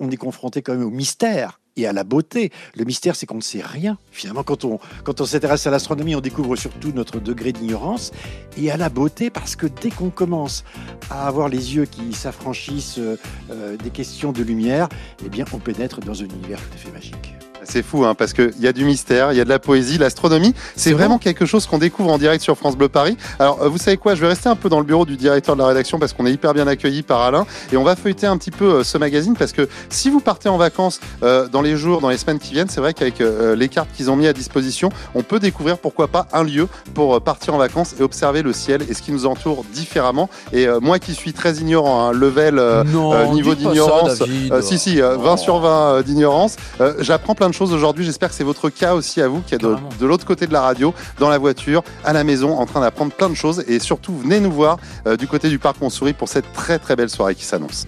[0.01, 2.51] on est confronté quand même au mystère et à la beauté.
[2.75, 3.99] Le mystère, c'est qu'on ne sait rien.
[4.11, 8.11] Finalement, quand on, quand on s'intéresse à l'astronomie, on découvre surtout notre degré d'ignorance
[8.57, 10.65] et à la beauté, parce que dès qu'on commence
[11.09, 13.01] à avoir les yeux qui s'affranchissent
[13.49, 14.89] des questions de lumière,
[15.25, 17.35] eh bien, on pénètre dans un univers tout à fait magique.
[17.65, 19.99] C'est fou, hein, parce qu'il y a du mystère, il y a de la poésie,
[19.99, 20.55] l'astronomie.
[20.77, 23.17] C'est vraiment quelque chose qu'on découvre en direct sur France Bleu Paris.
[23.39, 25.57] Alors, euh, vous savez quoi Je vais rester un peu dans le bureau du directeur
[25.57, 28.27] de la rédaction parce qu'on est hyper bien accueilli par Alain et on va feuilleter
[28.27, 31.63] un petit peu euh, ce magazine parce que si vous partez en vacances euh, dans
[31.63, 33.23] les jours, dans les semaines qui viennent, c'est vrai qu'avec
[33.57, 37.21] les cartes qu'ils ont mis à disposition, on peut découvrir pourquoi pas un lieu pour
[37.21, 40.29] partir en vacances et observer le ciel et ce qui nous entoure différemment.
[40.53, 42.61] Et moi qui suis très ignorant, hein, level
[43.33, 44.23] niveau d'ignorance,
[44.61, 46.57] si si, 20 sur 20 d'ignorance,
[46.99, 48.05] j'apprends plein de choses aujourd'hui.
[48.05, 50.53] J'espère que c'est votre cas aussi à vous, qui est de, de l'autre côté de
[50.53, 53.65] la radio, dans la voiture, à la maison, en train d'apprendre plein de choses.
[53.69, 56.97] Et surtout, venez nous voir euh, du côté du parc Montsouris pour cette très très
[56.97, 57.87] belle soirée qui s'annonce.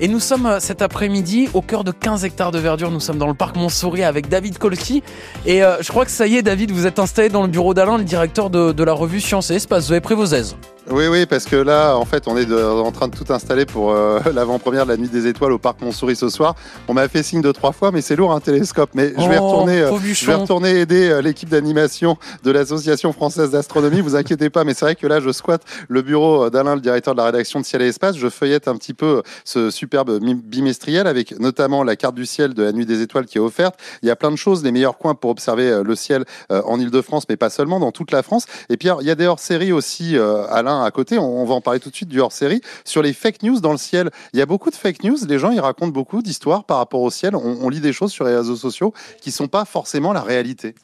[0.00, 2.90] Et nous sommes euh, cet après-midi au cœur de 15 hectares de verdure.
[2.90, 5.02] Nous sommes dans le parc Montsouris avec David Kolski.
[5.46, 7.74] Et euh, je crois que ça y est, David, vous êtes installé dans le bureau
[7.74, 9.86] d'Alain, le directeur de, de la revue Science et Espace.
[9.86, 10.56] Vous avez pris vos aises.
[10.90, 13.92] Oui, oui, parce que là, en fait, on est en train de tout installer pour
[13.92, 16.54] euh, l'avant-première de la Nuit des Étoiles au Parc Montsouris ce soir.
[16.88, 18.90] On m'a fait signe de trois fois, mais c'est lourd un télescope.
[18.94, 23.12] Mais je vais Oh, retourner, euh, je vais retourner aider euh, l'équipe d'animation de l'Association
[23.14, 24.02] française d'astronomie.
[24.02, 27.14] Vous inquiétez pas, mais c'est vrai que là, je squatte le bureau d'Alain, le directeur
[27.14, 28.16] de la rédaction de Ciel et Espace.
[28.18, 32.62] Je feuillette un petit peu ce superbe bimestriel avec notamment la carte du ciel de
[32.62, 33.76] la Nuit des Étoiles qui est offerte.
[34.02, 37.24] Il y a plein de choses, les meilleurs coins pour observer le ciel en Ile-de-France,
[37.30, 38.44] mais pas seulement, dans toute la France.
[38.68, 40.44] Et puis, alors, il y a des hors-séries aussi, euh,
[40.82, 41.18] À côté.
[41.18, 42.60] On, va en parler tout de suite du hors-série.
[42.84, 45.16] Sur les fake news dans le ciel, il y a beaucoup de fake news.
[45.28, 47.36] Les gens, ils racontent beaucoup d'histoires par rapport au ciel.
[47.36, 50.74] On, lit des choses sur les réseaux sociaux qui sont pas forcément la réalité.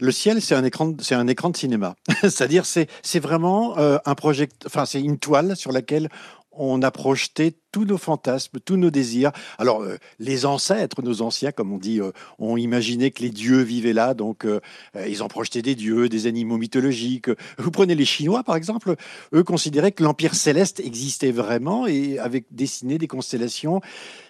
[0.00, 1.94] Le ciel, c'est un écran, c'est un écran de cinéma.
[2.22, 6.08] C'est-à-dire, c'est, c'est vraiment euh, un project, enfin, c'est une toile sur laquelle
[6.52, 9.32] on a projeté tous nos fantasmes, tous nos désirs.
[9.58, 13.62] Alors, euh, les ancêtres, nos anciens, comme on dit, euh, ont imaginé que les dieux
[13.62, 14.60] vivaient là, donc euh,
[15.08, 17.30] ils ont projeté des dieux, des animaux mythologiques.
[17.58, 18.94] Vous prenez les Chinois, par exemple,
[19.34, 23.80] eux considéraient que l'Empire céleste existait vraiment et avaient dessiné des constellations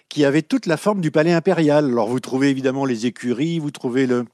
[0.09, 1.85] qui avaient toute la forme du palais impérial.
[1.85, 4.25] Alors, vous trouvez évidemment les écuries, vous trouvez le,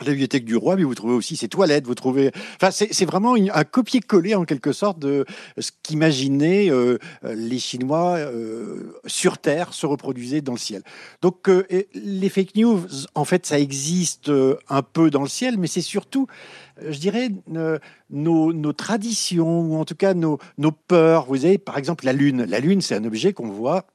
[0.00, 2.32] la bibliothèque du roi, mais vous trouvez aussi ses toilettes, vous trouvez...
[2.56, 5.24] Enfin, c'est vraiment un copier-coller, en quelque sorte, de
[5.56, 10.82] ce qu'imaginaient euh, les Chinois euh, sur Terre se reproduisaient dans le ciel.
[11.22, 12.80] Donc, euh, les fake news,
[13.14, 14.32] en fait, ça existe
[14.68, 16.26] un peu dans le ciel, mais c'est surtout,
[16.84, 17.30] je dirais,
[18.10, 21.26] nos, nos traditions, ou en tout cas nos, nos peurs.
[21.26, 22.44] Vous avez, par exemple, la Lune.
[22.44, 23.86] La Lune, c'est un objet qu'on voit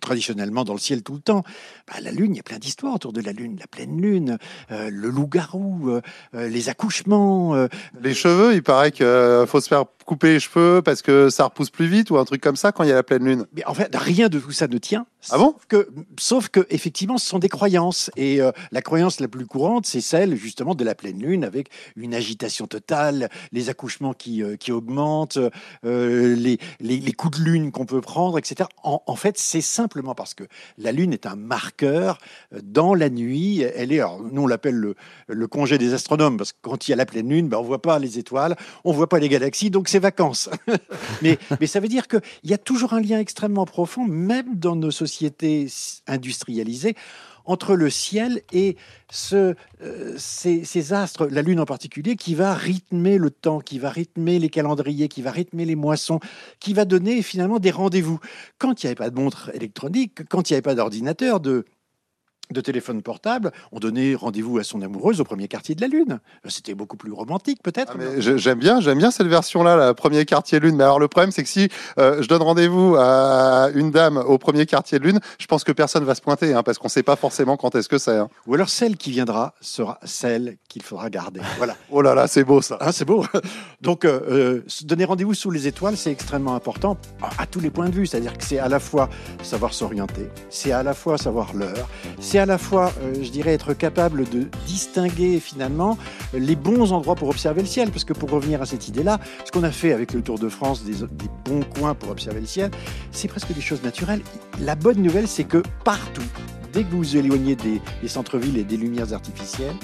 [0.00, 1.44] traditionnellement dans le ciel tout le temps.
[1.86, 3.56] Bah, la Lune, il y a plein d'histoires autour de la Lune.
[3.60, 4.38] La pleine Lune,
[4.70, 6.00] euh, le loup-garou, euh,
[6.34, 7.54] euh, les accouchements.
[8.00, 9.06] Les cheveux, il paraît qu'il
[9.46, 12.40] faut se faire couper les cheveux parce que ça repousse plus vite ou un truc
[12.40, 13.46] comme ça quand il y a la pleine lune?
[13.54, 15.06] mais en fait, rien de tout ça ne tient.
[15.30, 15.54] Ah bon?
[15.54, 15.88] Sauf que,
[16.18, 18.10] sauf que, effectivement, ce sont des croyances.
[18.16, 21.68] Et euh, la croyance la plus courante, c'est celle justement de la pleine lune, avec
[21.96, 25.38] une agitation totale, les accouchements qui, euh, qui augmentent,
[25.84, 28.68] euh, les, les, les coups de lune qu'on peut prendre, etc.
[28.82, 30.44] En, en fait, c'est simplement parce que
[30.78, 32.18] la lune est un marqueur
[32.62, 33.60] dans la nuit.
[33.62, 34.96] Elle est, alors, nous on l'appelle le,
[35.28, 37.62] le congé des astronomes, parce que quand il y a la pleine lune, ben, on
[37.62, 40.48] voit pas les étoiles, on voit pas les galaxies, donc vacances.
[41.22, 44.76] mais, mais ça veut dire qu'il y a toujours un lien extrêmement profond, même dans
[44.76, 45.68] nos sociétés
[46.06, 46.94] industrialisées,
[47.44, 48.76] entre le ciel et
[49.10, 53.78] ce, euh, ces, ces astres, la Lune en particulier, qui va rythmer le temps, qui
[53.78, 56.20] va rythmer les calendriers, qui va rythmer les moissons,
[56.60, 58.20] qui va donner finalement des rendez-vous.
[58.58, 61.64] Quand il n'y avait pas de montre électronique, quand il n'y avait pas d'ordinateur, de
[62.52, 66.20] de téléphone portable, on donnait rendez-vous à son amoureuse au premier quartier de la Lune.
[66.48, 67.96] C'était beaucoup plus romantique, peut-être.
[67.98, 70.76] Ah, j'aime bien, j'aime bien cette version-là, la premier quartier lune.
[70.76, 74.38] Mais alors le problème, c'est que si euh, je donne rendez-vous à une dame au
[74.38, 77.02] premier quartier de lune, je pense que personne va se pointer, hein, parce qu'on sait
[77.02, 78.16] pas forcément quand est-ce que c'est.
[78.16, 78.28] hein.
[78.46, 81.40] Ou alors celle qui viendra sera celle qu'il faudra garder.
[81.58, 81.76] Voilà.
[81.90, 82.78] Oh là là, c'est beau ça.
[82.80, 83.24] Ah, c'est beau.
[83.82, 87.60] Donc, euh, euh, se donner rendez-vous sous les étoiles, c'est extrêmement important à, à tous
[87.60, 88.06] les points de vue.
[88.06, 89.10] C'est-à-dire que c'est à la fois
[89.42, 91.88] savoir s'orienter, c'est à la fois savoir l'heure,
[92.20, 95.96] c'est à la fois, euh, je dirais, être capable de distinguer finalement
[96.34, 97.90] les bons endroits pour observer le ciel.
[97.90, 100.48] Parce que pour revenir à cette idée-là, ce qu'on a fait avec le Tour de
[100.48, 101.06] France, des,
[101.44, 102.70] bons coins pour observer le ciel,
[103.12, 104.22] c'est presque des choses naturelles.
[104.60, 106.22] La bonne nouvelle, c'est que partout,
[106.72, 109.76] dès que vous vous éloignez des, centres-villes et des lumières artificielles,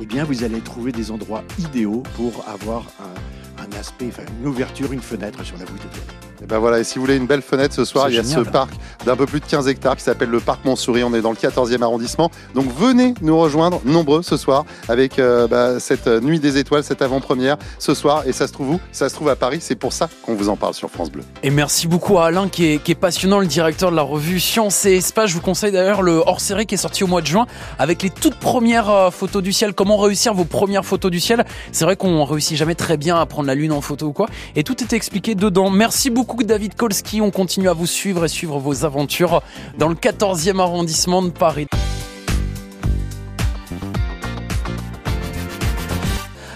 [0.00, 4.48] eh bien, vous allez trouver des endroits idéaux pour avoir un, un aspect, enfin, une
[4.48, 6.35] ouverture, une fenêtre sur la voûte étoilée.
[6.42, 8.22] Et ben voilà, et si vous voulez une belle fenêtre ce soir, il y a
[8.22, 8.44] génial.
[8.44, 8.70] ce parc
[9.04, 11.02] d'un peu plus de 15 hectares qui s'appelle le parc Montsouris.
[11.04, 12.30] On est dans le 14e arrondissement.
[12.54, 17.02] Donc venez nous rejoindre nombreux ce soir avec euh, bah, cette nuit des étoiles, cette
[17.02, 18.24] avant-première ce soir.
[18.26, 18.80] Et ça se trouve où?
[18.92, 19.58] Ça se trouve à Paris.
[19.60, 21.22] C'est pour ça qu'on vous en parle sur France Bleu.
[21.42, 24.40] Et merci beaucoup à Alain qui est, qui est passionnant, le directeur de la revue
[24.40, 25.30] Science et Espace.
[25.30, 27.46] Je vous conseille d'ailleurs le hors-série qui est sorti au mois de juin
[27.78, 29.72] avec les toutes premières euh, photos du ciel.
[29.72, 31.44] Comment réussir vos premières photos du ciel?
[31.72, 34.28] C'est vrai qu'on réussit jamais très bien à prendre la lune en photo ou quoi.
[34.54, 35.70] Et tout est expliqué dedans.
[35.70, 37.20] Merci beaucoup David Kolski.
[37.20, 39.42] On continue à vous suivre et suivre vos aventures
[39.78, 41.66] dans le 14e arrondissement de Paris.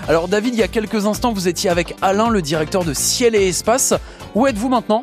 [0.08, 3.34] Alors David, il y a quelques instants, vous étiez avec Alain, le directeur de Ciel
[3.36, 3.94] et Espace.
[4.34, 5.02] Où êtes-vous maintenant?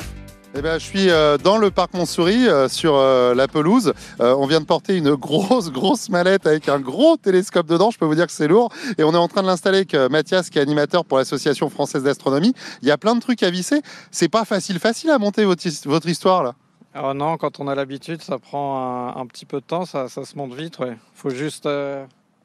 [0.59, 3.93] Eh ben, je suis euh, dans le parc Montsouris, euh, sur euh, la pelouse.
[4.19, 7.91] On vient de porter une grosse, grosse mallette avec un gros télescope dedans.
[7.91, 8.71] Je peux vous dire que c'est lourd.
[8.97, 12.01] Et on est en train de l'installer avec Mathias, qui est animateur pour l'Association française
[12.01, 12.55] d'astronomie.
[12.81, 13.83] Il y a plein de trucs à visser.
[14.09, 16.55] C'est pas facile, facile à monter votre, his- votre histoire là.
[16.95, 20.25] Alors non, quand on a l'habitude, ça prend un, petit peu de temps, ça, ça
[20.25, 20.79] se monte vite.
[20.79, 20.97] Ouais.
[21.13, 21.69] Faut juste,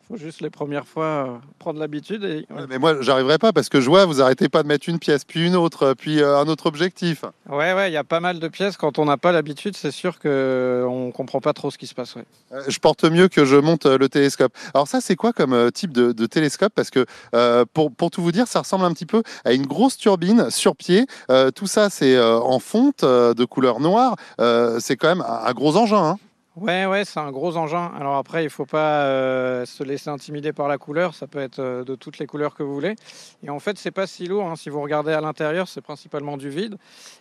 [0.09, 1.27] faut juste les premières fois euh,
[1.59, 2.67] prendre l'habitude et ouais.
[2.69, 5.25] Mais moi, j'arriverai pas parce que je vois, vous arrêtez pas de mettre une pièce,
[5.25, 7.25] puis une autre, puis euh, un autre objectif.
[7.49, 8.77] ouais, ouais, il y a pas mal de pièces.
[8.77, 11.95] Quand on n'a pas l'habitude, c'est sûr que on comprend pas trop ce qui se
[11.95, 12.15] passe.
[12.17, 12.25] Ouais.
[12.53, 14.53] Euh, Je porte mieux que je monte euh, le télescope.
[14.75, 16.73] Alors ça, c'est quoi comme euh, type de, de télescope?
[16.75, 19.67] Parce que euh, pour, pour tout vous dire, ça ressemble un petit peu à une
[19.67, 21.07] grosse turbine sur pied.
[21.31, 24.17] Euh, tout ça, c'est euh, en fonte euh, de couleur noire.
[24.41, 26.03] Euh, c'est quand même un, un gros engin.
[26.05, 26.19] hein.
[26.55, 27.91] Ouais, ouais, c'est un gros engin.
[27.99, 31.15] Alors après, il faut pas euh, se laisser intimider par la couleur.
[31.15, 32.95] Ça peut être euh, de toutes les couleurs que vous voulez.
[33.43, 34.45] Et en fait, c'est pas si lourd.
[34.45, 34.57] hein.
[34.57, 36.77] Si vous regardez à l'intérieur, c'est principalement du vide.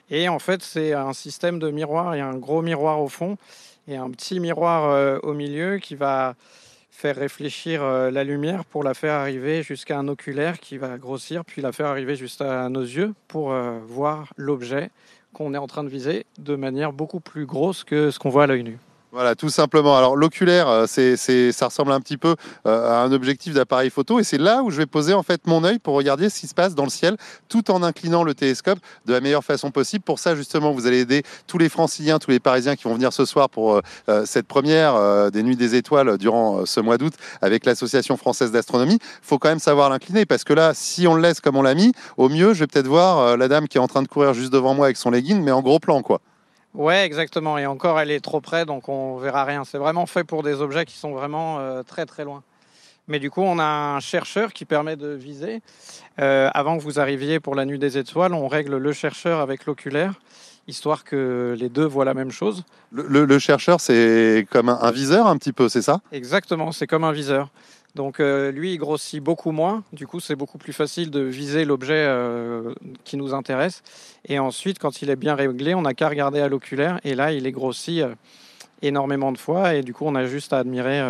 [0.10, 2.13] Et en fait, c'est un système de miroir.
[2.13, 3.38] Il y a un gros miroir au fond
[3.88, 6.36] et un petit miroir euh, au milieu qui va
[6.89, 11.62] faire réfléchir la lumière pour la faire arriver jusqu'à un oculaire qui va grossir, puis
[11.62, 13.56] la faire arriver jusqu'à nos yeux pour
[13.88, 14.91] voir l'objet
[15.34, 18.44] qu'on est en train de viser de manière beaucoup plus grosse que ce qu'on voit
[18.44, 18.78] à l'œil nu.
[19.13, 19.97] Voilà, tout simplement.
[19.97, 21.17] Alors l'oculaire, euh, c'est,
[21.52, 24.71] ça ressemble un petit peu euh, à un objectif d'appareil photo, et c'est là où
[24.71, 26.89] je vais poser en fait mon œil pour regarder ce qui se passe dans le
[26.89, 27.17] ciel,
[27.50, 30.02] tout en inclinant le télescope de la meilleure façon possible.
[30.06, 33.12] Pour ça, justement, vous allez aider tous les Franciliens, tous les Parisiens qui vont venir
[33.12, 37.65] ce soir pour euh, cette première des Nuits des Étoiles durant ce mois d'août avec
[37.65, 39.00] l'Association française d'astronomie.
[39.21, 41.76] Faut quand même savoir l'incliner parce que là, si on le laisse comme on l'a
[41.76, 44.34] mis, au mieux, je vais peut-être voir la dame qui est en train de courir
[44.34, 46.21] juste devant moi avec son legging, mais en gros plan, quoi.
[46.73, 47.57] Ouais, exactement.
[47.57, 49.63] Et encore, elle est trop près, donc on verra rien.
[49.65, 52.43] C'est vraiment fait pour des objets qui sont vraiment euh, très très loin.
[53.07, 55.62] Mais du coup, on a un chercheur qui permet de viser.
[56.19, 59.65] Euh, avant que vous arriviez pour la nuit des étoiles, on règle le chercheur avec
[59.65, 60.13] l'oculaire,
[60.67, 62.63] histoire que les deux voient la même chose.
[62.91, 65.99] Le, le- le chercheur, c'est comme un, un viseur un petit peu, c'est ça?
[66.13, 67.49] Exactement, c'est comme un viseur.
[67.95, 69.84] Donc euh, lui, il grossit beaucoup moins.
[69.91, 72.73] Du coup, c'est beaucoup plus facile de viser l'objet euh,
[73.04, 73.84] qui nous intéresse.
[74.27, 76.99] Et ensuite, quand il est bien réglé, on n'a qu'à regarder à l'oculaire.
[77.04, 78.15] Et là, il est grossi euh,
[78.82, 79.75] énormément de fois.
[79.75, 81.01] Et du coup, on a juste à admirer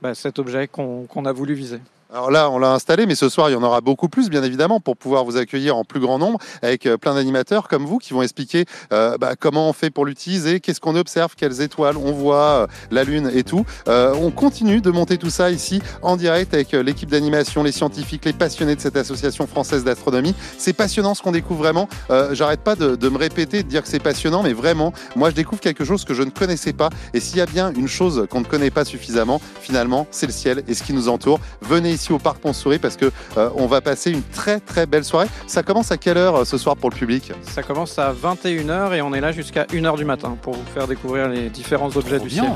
[0.00, 1.80] bah, cet objet qu'on a voulu viser.
[2.14, 4.44] Alors là, on l'a installé, mais ce soir, il y en aura beaucoup plus, bien
[4.44, 7.98] évidemment, pour pouvoir vous accueillir en plus grand nombre, avec euh, plein d'animateurs comme vous
[7.98, 11.96] qui vont expliquer euh, bah, comment on fait pour l'utiliser, qu'est-ce qu'on observe, quelles étoiles
[11.96, 13.66] on voit, euh, la Lune et tout.
[13.88, 18.32] On continue de monter tout ça ici en direct avec l'équipe d'animation, les scientifiques, les
[18.32, 20.36] passionnés de cette association française d'astronomie.
[20.56, 21.88] C'est passionnant ce qu'on découvre vraiment.
[22.30, 25.34] J'arrête pas de, de me répéter, de dire que c'est passionnant, mais vraiment, moi, je
[25.34, 26.90] découvre quelque chose que je ne connaissais pas.
[27.12, 30.32] Et s'il y a bien une chose qu'on ne connaît pas suffisamment, finalement, c'est le
[30.32, 31.40] ciel et ce qui nous entoure.
[31.60, 35.04] Venez ici au parc Montsouris parce que euh, on va passer une très très belle
[35.04, 35.26] soirée.
[35.46, 37.32] Ça commence à quelle heure euh, ce soir pour le public?
[37.42, 40.86] Ça commence à 21h et on est là jusqu'à 1h du matin pour vous faire
[40.86, 42.42] découvrir les différents objets Trop du bien.
[42.44, 42.54] ciel.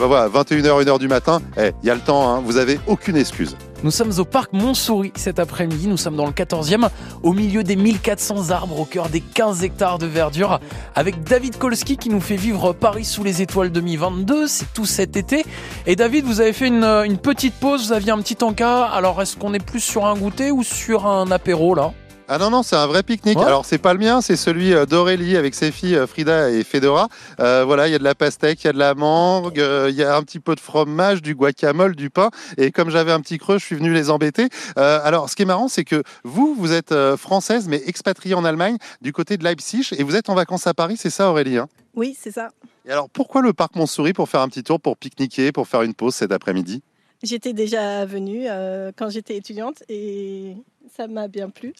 [0.00, 2.80] Bah voilà, 21h, 1h du matin, Eh, il y a le temps, hein, vous avez
[2.86, 3.54] aucune excuse.
[3.82, 6.88] Nous sommes au parc Montsouris cet après-midi, nous sommes dans le 14e,
[7.22, 10.58] au milieu des 1400 arbres, au cœur des 15 hectares de verdure,
[10.94, 15.18] avec David Kolski qui nous fait vivre Paris sous les étoiles 2022, c'est tout cet
[15.18, 15.44] été.
[15.86, 19.20] Et David, vous avez fait une, une petite pause, vous aviez un petit encas, alors
[19.20, 21.92] est-ce qu'on est plus sur un goûter ou sur un apéro là?
[22.32, 23.36] Ah non, non, c'est un vrai pique-nique.
[23.36, 23.44] Ouais.
[23.44, 26.62] Alors, c'est pas le mien, c'est celui euh, d'Aurélie avec ses filles euh, Frida et
[26.62, 27.08] Fedora.
[27.40, 29.88] Euh, voilà, il y a de la pastèque, il y a de la mangue, euh,
[29.90, 32.30] il y a un petit peu de fromage, du guacamole, du pain.
[32.56, 34.48] Et comme j'avais un petit creux, je suis venu les embêter.
[34.78, 38.44] Euh, alors, ce qui est marrant, c'est que vous, vous êtes française, mais expatriée en
[38.44, 41.58] Allemagne, du côté de Leipzig, et vous êtes en vacances à Paris, c'est ça, Aurélie
[41.58, 41.66] hein?
[41.96, 42.50] Oui, c'est ça.
[42.86, 45.82] Et alors, pourquoi le parc Montsouris pour faire un petit tour, pour pique-niquer, pour faire
[45.82, 46.80] une pause cet après-midi?
[47.24, 50.56] J'étais déjà venue euh, quand j'étais étudiante et
[50.96, 51.74] ça m'a bien plu.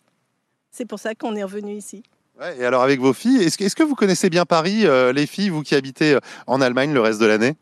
[0.70, 2.02] C'est pour ça qu'on est revenu ici.
[2.38, 5.50] Ouais, et alors, avec vos filles, est-ce que, vous connaissez bien Paris, euh, les filles,
[5.50, 7.56] vous qui habitez euh, en Allemagne le reste de l'année?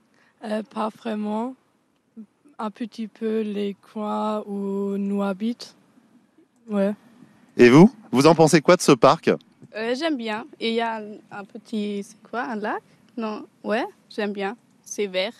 [0.45, 1.55] Euh, pas vraiment.
[2.59, 5.69] Un petit peu les coins où nous habitons.
[6.69, 6.95] Ouais.
[7.57, 7.91] Et vous?
[8.13, 9.29] Vous en pensez quoi de ce parc?
[9.75, 10.45] Euh, j'aime bien.
[10.61, 12.05] Et il y a un, un petit.
[12.09, 12.83] C'est quoi Un lac?
[13.17, 14.57] Non Ouais, j'aime bien.
[14.85, 15.33] C'est vert.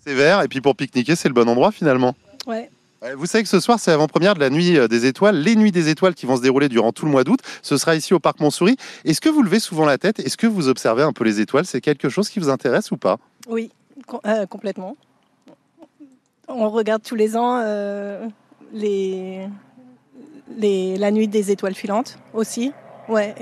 [0.00, 2.14] C'est vert, et puis pour pique-niquer, c'est le bon endroit finalement.
[2.46, 2.70] Ouais.
[3.04, 5.56] Euh, Vous savez que ce soir, c'est l'avant-première de la Nuit euh, des Étoiles, les
[5.56, 7.40] Nuits des Étoiles qui vont se dérouler durant tout le mois d'août.
[7.62, 8.76] Ce sera ici au Parc Montsouris.
[9.04, 10.20] Est-ce que vous levez souvent la tête?
[10.20, 11.66] Est-ce que vous observez un peu les étoiles?
[11.66, 13.18] C'est quelque chose qui vous intéresse ou pas?
[13.48, 13.70] Oui,
[14.26, 14.96] euh, complètement.
[16.48, 17.62] On regarde tous les ans
[18.72, 19.48] les,
[20.58, 22.72] les, la nuit des étoiles filantes aussi.
[23.08, 23.34] Ouais,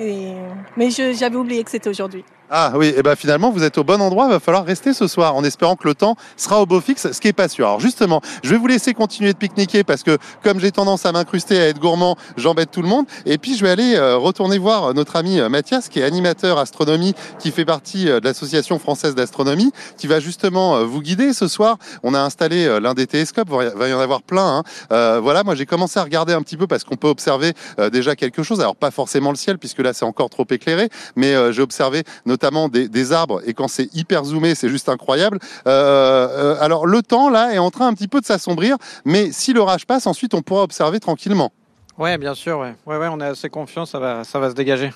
[0.77, 2.25] mais j'avais oublié que c'était aujourd'hui.
[2.55, 4.27] Ah oui, et ben finalement, vous êtes au bon endroit.
[4.27, 7.11] Il va falloir rester ce soir en espérant que le temps sera au beau fixe,
[7.11, 7.67] ce qui est pas sûr.
[7.67, 11.13] Alors justement, je vais vous laisser continuer de pique-niquer parce que comme j'ai tendance à
[11.13, 13.07] m'incruster, à être gourmand, j'embête tout le monde.
[13.25, 16.59] Et puis je vais aller euh, retourner voir notre ami euh, Mathias, qui est animateur
[16.59, 21.49] astronomie, qui fait partie euh, de l'association française d'astronomie, qui va justement vous guider ce
[21.49, 21.79] soir.
[22.03, 24.63] On a installé l'un des télescopes, il va y en avoir plein.
[24.91, 25.21] hein.
[25.23, 27.55] Voilà, moi j'ai commencé à regarder un petit peu parce qu'on peut observer
[27.91, 28.61] déjà quelque chose.
[28.61, 32.42] Alors pas forcément le ciel puisque là c'est encore trop éclairé, mais j'ai observé notamment
[32.71, 35.39] des, des arbres et quand c'est hyper zoomé, c'est juste incroyable.
[35.67, 39.31] Euh, euh, alors le temps là est en train un petit peu de s'assombrir, mais
[39.33, 41.53] si l'orage passe, ensuite on pourra observer tranquillement.
[41.99, 42.75] Ouais, bien sûr, ouais.
[42.87, 44.91] Ouais, ouais, on est assez confiant, ça va, ça va se dégager.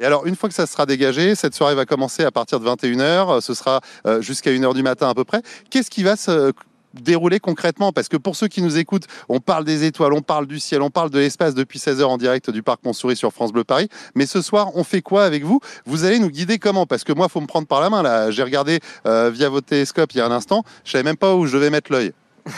[0.00, 2.66] Et alors, une fois que ça sera dégagé, cette soirée va commencer à partir de
[2.66, 5.42] 21h, ce sera euh, jusqu'à 1h du matin à peu près.
[5.68, 6.52] Qu'est-ce qui va se
[6.94, 10.46] dérouler concrètement Parce que pour ceux qui nous écoutent, on parle des étoiles, on parle
[10.46, 13.52] du ciel, on parle de l'espace depuis 16h en direct du Parc Montsouris sur France
[13.52, 13.88] Bleu Paris.
[14.14, 15.60] Mais ce soir, on fait quoi avec vous?
[15.86, 16.86] Vous allez nous guider comment?
[16.86, 18.30] Parce que moi, faut me prendre par la main là.
[18.30, 21.34] J'ai regardé euh, via votre télescope il y a un instant, je savais même pas
[21.34, 22.12] où je devais mettre l'œil.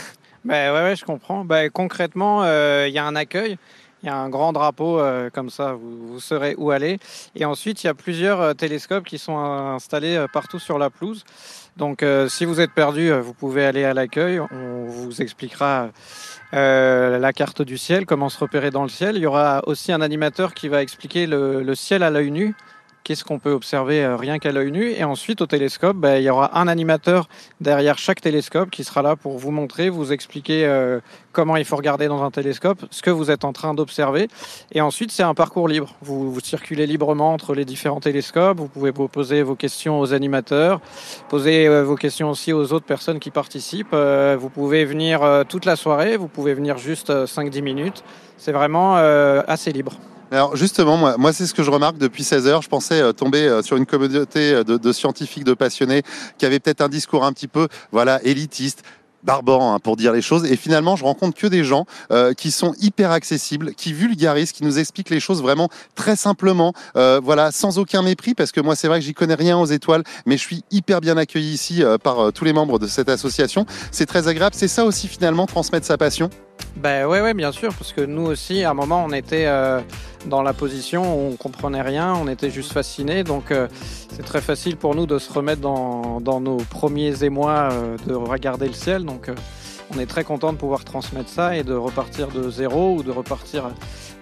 [0.45, 1.45] Bah, ouais, je comprends.
[1.45, 3.59] Bah, concrètement, euh, il y a un accueil.
[4.03, 6.99] Il y a un grand drapeau euh, comme ça, vous, saurez où aller.
[7.37, 10.91] Et ensuite, il y a plusieurs euh, télescopes qui sont euh, installés partout sur la
[10.91, 11.25] pelouse.
[11.77, 14.39] Donc, si vous êtes perdu, vous pouvez aller à l'accueil.
[14.41, 15.89] On vous expliquera
[16.53, 19.17] la carte du ciel, comment se repérer dans le ciel.
[19.17, 22.55] Il y aura aussi un animateur qui va expliquer le ciel à l'œil nu.
[23.05, 26.25] Qu'est-ce qu'on peut observer euh, rien qu'à l'œil nu Et ensuite, au télescope, bah, il
[26.25, 27.29] y aura un animateur
[27.61, 31.01] derrière chaque télescope qui sera là pour vous montrer, vous expliquer euh,
[31.33, 34.29] comment il faut regarder dans un télescope, ce que vous êtes en train d'observer.
[34.71, 35.97] Et ensuite, c'est un parcours libre.
[36.01, 38.59] Vous, circulez librement entre les différents télescopes.
[38.59, 40.81] Vous pouvez poser vos questions aux animateurs,
[41.29, 43.95] poser euh, vos questions aussi aux autres personnes qui participent.
[43.95, 48.05] Vous pouvez venir toute la soirée, vous pouvez venir juste euh, 5-10 minutes.
[48.39, 49.93] C'est vraiment assez libre.
[50.33, 51.99] Alors justement, moi, moi c'est ce que je remarque.
[51.99, 52.63] Depuis 16 heures.
[52.63, 56.03] Je pensais euh, tomber euh, sur une communauté euh, de, de scientifiques, de passionnés,
[56.39, 58.83] qui avaient peut-être un discours un petit peu, voilà, élitiste
[59.23, 60.45] barbant hein, pour dire les choses.
[60.45, 64.65] Et finalement je rencontre que des gens euh, qui sont hyper accessibles qui vulgarisent qui
[64.65, 68.77] nous expliquent les choses vraiment très simplement euh, voilà sans aucun mépris parce que moi
[68.77, 71.83] c'est vrai que j'y connais rien aux étoiles mais je suis hyper bien accueilli ici
[71.83, 73.67] euh, par tous les membres de cette association.
[73.91, 74.55] C'est très agréable.
[74.59, 76.31] C'est ça aussi finalement transmettre sa passion
[76.77, 79.81] Ben ouais, ouais, bien sûr, parce que nous aussi, à un moment, on était euh,
[80.27, 83.69] dans la position où on comprenait rien, on était juste fascinés, donc euh,
[84.15, 88.67] c'est très facile pour nous de se remettre dans, nos premiers émois euh, de regarder
[88.67, 89.31] le ciel, donc
[89.95, 93.11] on est très content de pouvoir transmettre ça et de repartir de zéro ou de
[93.11, 93.71] repartir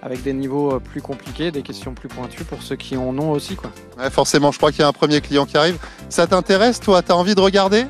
[0.02, 3.54] avec des niveaux plus compliqués, des questions plus pointues pour ceux qui en ont aussi,
[3.54, 3.70] quoi.
[3.98, 5.78] Ouais, forcément je crois qu'il y a un premier client qui arrive.
[6.08, 7.02] Ça t'intéresse toi?
[7.02, 7.86] T'as envie de regarder?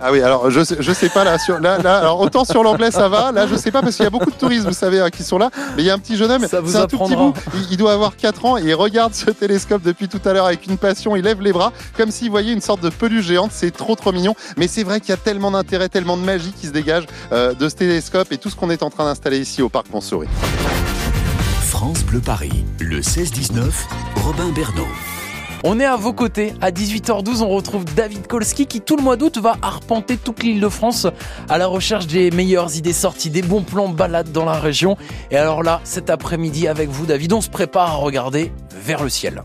[0.00, 2.62] Ah oui, alors je sais, je sais pas là, sur, là, là, alors autant sur
[2.62, 4.72] l'anglais ça va, là je sais pas parce qu'il y a beaucoup de touristes, vous
[4.72, 6.72] savez, hein, qui sont là, mais il y a un petit jeune homme, Ça vous
[6.72, 7.26] c'est un tout petit apprendra.
[7.32, 10.32] bout, il, il doit avoir 4 ans et il regarde ce télescope depuis tout à
[10.32, 13.26] l'heure avec une passion, il lève les bras comme s'il voyait une sorte de peluche
[13.26, 16.22] géante, c'est trop trop mignon, mais c'est vrai qu'il y a tellement d'intérêt, tellement de
[16.22, 19.04] magie qui se dégage euh, de ce télescope et tout ce qu'on est en train
[19.04, 20.28] d'installer ici au Parc Montsouris.
[21.68, 23.62] France Bleu Paris, le 16-19,
[24.16, 24.86] Robin Bernot.
[25.62, 26.54] On est à vos côtés.
[26.62, 30.60] À 18h12, on retrouve David Kolski qui, tout le mois d'août, va arpenter toute l'île
[30.60, 31.06] de France
[31.50, 34.96] à la recherche des meilleures idées sorties, des bons plans balades dans la région.
[35.30, 39.10] Et alors là, cet après-midi, avec vous, David, on se prépare à regarder vers le
[39.10, 39.42] ciel.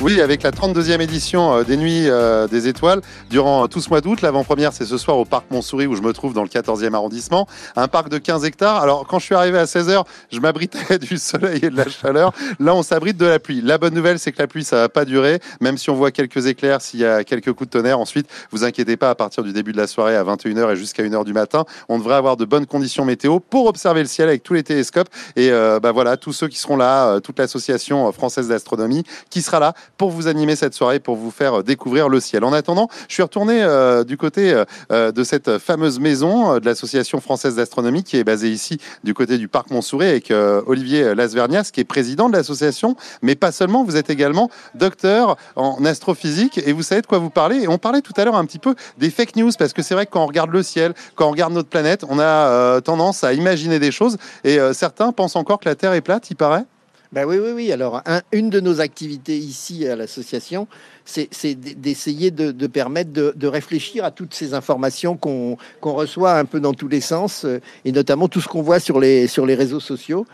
[0.00, 4.00] Oui, avec la 32e édition euh, des Nuits euh, des Étoiles durant tout ce mois
[4.00, 4.22] d'août.
[4.22, 7.48] L'avant-première, c'est ce soir au parc Montsouris où je me trouve dans le 14e arrondissement.
[7.74, 8.80] Un parc de 15 hectares.
[8.80, 12.32] Alors, quand je suis arrivé à 16h, je m'abritais du soleil et de la chaleur.
[12.60, 13.60] Là, on s'abrite de la pluie.
[13.60, 15.40] La bonne nouvelle, c'est que la pluie, ça va pas durer.
[15.60, 17.98] Même si on voit quelques éclairs, s'il y a quelques coups de tonnerre.
[17.98, 21.02] Ensuite, vous inquiétez pas, à partir du début de la soirée à 21h et jusqu'à
[21.02, 24.44] 1h du matin, on devrait avoir de bonnes conditions météo pour observer le ciel avec
[24.44, 25.08] tous les télescopes.
[25.34, 29.42] Et euh, bah voilà, tous ceux qui seront là, euh, toute l'association française d'astronomie qui
[29.42, 32.44] sera là pour vous animer cette soirée, pour vous faire découvrir le ciel.
[32.44, 36.66] En attendant, je suis retourné euh, du côté euh, de cette fameuse maison euh, de
[36.66, 41.14] l'Association française d'astronomie qui est basée ici du côté du parc Montsouris avec euh, Olivier
[41.14, 46.58] Lasvernias qui est président de l'association, mais pas seulement, vous êtes également docteur en astrophysique
[46.64, 47.62] et vous savez de quoi vous parlez.
[47.62, 49.94] Et on parlait tout à l'heure un petit peu des fake news parce que c'est
[49.94, 52.80] vrai que quand on regarde le ciel, quand on regarde notre planète, on a euh,
[52.80, 56.30] tendance à imaginer des choses et euh, certains pensent encore que la Terre est plate,
[56.30, 56.64] il paraît?
[57.10, 57.72] Ben oui, oui, oui.
[57.72, 60.68] Alors, un- une de nos activités ici à l'association,
[61.06, 66.60] c'est d'essayer de, permettre de, réfléchir à toutes ces informations qu'on qu'on reçoit un peu
[66.60, 69.54] dans tous les sens, euh, et notamment tout ce qu'on voit sur les, sur les
[69.54, 70.26] réseaux sociaux.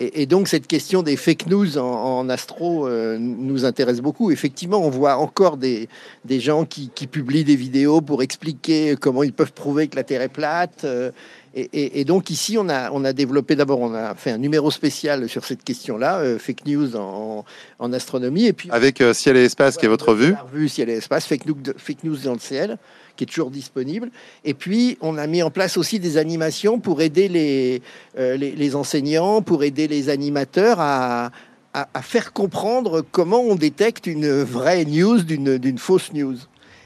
[0.00, 4.30] Et, donc, cette question des fake news en, astro euh, nous intéresse beaucoup.
[4.30, 5.88] Effectivement, on voit encore des,
[6.24, 10.04] des gens qui, qui publient des vidéos pour expliquer comment ils peuvent prouver que la
[10.04, 10.84] Terre est plate.
[10.84, 11.10] euh,
[11.54, 14.38] et, et- et donc ici, on a, on a développé d'abord, on a fait un
[14.38, 17.44] numéro spécial sur cette question-là, euh, fake news en,
[17.78, 20.32] en astronomie, et puis Avec euh, Ciel et Espace qui est votre revue.
[20.32, 22.78] la revue Ciel et Espace, fake news, fake news dans le ciel,
[23.16, 24.10] qui est toujours disponible.
[24.44, 27.82] Et puis, on a mis en place aussi des animations pour aider les,
[28.18, 31.32] euh, les, les enseignants, pour aider les animateurs à,
[31.74, 36.36] à, à faire comprendre comment on détecte une vraie news d'une fausse news.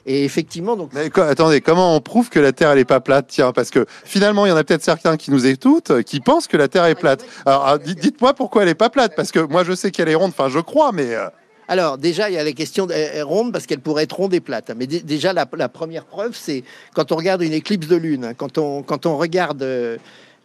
[0.05, 3.27] Et effectivement, donc Mais attendez, comment on prouve que la Terre elle est pas plate?
[3.29, 6.19] Tiens, parce que finalement, il y en a peut-être certains qui nous écoutent, euh, qui
[6.21, 7.25] pensent que la Terre est plate.
[7.47, 10.09] Alors, ah, dites- dites-moi pourquoi elle est pas plate, parce que moi je sais qu'elle
[10.09, 10.33] est ronde.
[10.37, 11.27] Enfin, je crois, mais euh,
[11.69, 14.41] Alors, déjà, il y a la question est ronde parce qu'elle pourrait être ronde et
[14.41, 14.73] plate.
[14.77, 18.25] Mais dé- déjà, la, la première preuve, c'est quand on regarde une éclipse de lune,
[18.25, 19.97] hein, quand, on, quand on regarde euh,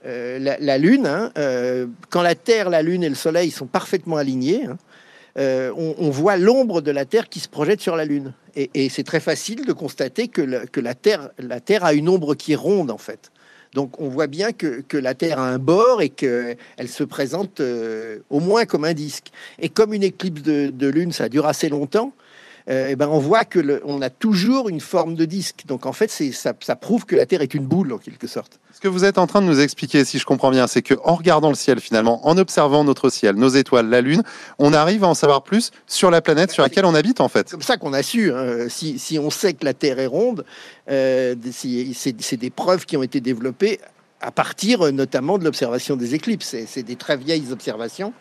[0.05, 3.65] euh, la, la lune, hein, euh, quand la Terre, la lune et le Soleil sont
[3.65, 4.77] parfaitement alignés, hein,
[5.37, 8.33] euh, on, voit l'ombre de la Terre qui se projette sur la lune.
[8.55, 12.97] Et, c'est très facile de constater que, la, Terre, a une ombre qui ronde, en
[12.97, 13.31] fait.
[13.73, 16.57] Donc on voit bien que, la Terre a un bord et qu'elle
[16.87, 19.27] se présente euh, au moins comme un disque.
[19.59, 22.13] Et comme une éclipse de, de lune, ça dure assez longtemps,
[22.69, 25.63] eh ben on voit que le- on a toujours une forme de disque.
[25.67, 28.27] Donc en fait, c'est ça, ça prouve que la Terre est une boule en quelque
[28.27, 28.59] sorte.
[28.73, 30.93] ce que vous êtes en train de nous expliquer, si je comprends bien, c'est que
[31.03, 34.21] en regardant le ciel finalement, en observant notre ciel, nos étoiles, la Lune,
[34.59, 37.47] on arrive à en savoir plus sur la planète sur laquelle on habite en fait.
[37.49, 38.31] C'est comme ça qu'on a su.
[38.33, 38.67] hein.
[38.69, 40.45] Si, si on sait que la Terre est ronde,
[40.91, 43.79] euh, c'est des preuves qui ont été développées
[44.21, 46.55] à partir euh, notamment de l'observation des éclipses.
[46.67, 48.13] C'est des très vieilles observations.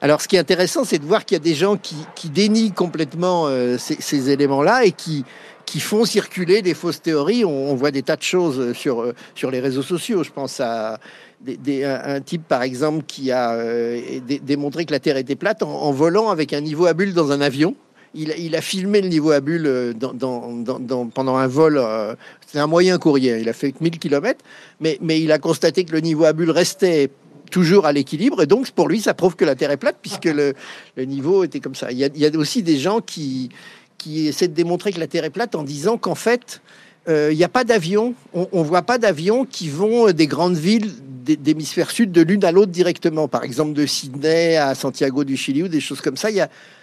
[0.00, 2.30] Alors, ce qui est intéressant, c'est de voir qu'il y a des gens qui, qui
[2.30, 5.24] dénient complètement euh, ces, éléments-là et qui,
[5.66, 7.44] qui font circuler des fausses théories.
[7.44, 10.22] On, voit des tas de choses sur, euh, sur les réseaux sociaux.
[10.22, 11.00] Je pense à
[11.46, 15.90] un, type, par exemple, qui a euh, dé- démontré que la Terre était plate en,
[15.90, 17.74] volant avec un niveau à bulles dans un avion.
[18.14, 21.76] Il, a- il a filmé le niveau à euh, dans- pendant un vol.
[21.76, 22.14] euh,
[22.46, 23.38] C'était un moyen courrier.
[23.40, 24.44] Il a fait que 1000 km,
[24.78, 27.10] mais, mais il a constaté que le niveau à bulles restait
[27.48, 28.42] toujours à l'équilibre.
[28.42, 30.54] Et donc, pour lui, ça prouve que la Terre est plate, puisque le,
[30.96, 31.90] niveau était comme ça.
[31.90, 33.50] Il y, a, aussi des gens qui,
[33.96, 36.60] qui essaient de démontrer que la Terre est plate en disant qu'en fait,
[37.08, 38.14] euh, il n'y a pas d'avion.
[38.32, 40.90] On ne voit pas d'avions qui vont des grandes villes
[41.24, 43.28] d'hé- d'hémisphère sud de l'une à l'autre directement.
[43.28, 46.28] Par exemple, de Sydney à Santiago du Chili ou des choses comme ça.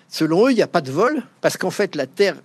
[0.10, 2.36] Selon eux, il n'y a pas de vol parce qu'en fait, la Terre,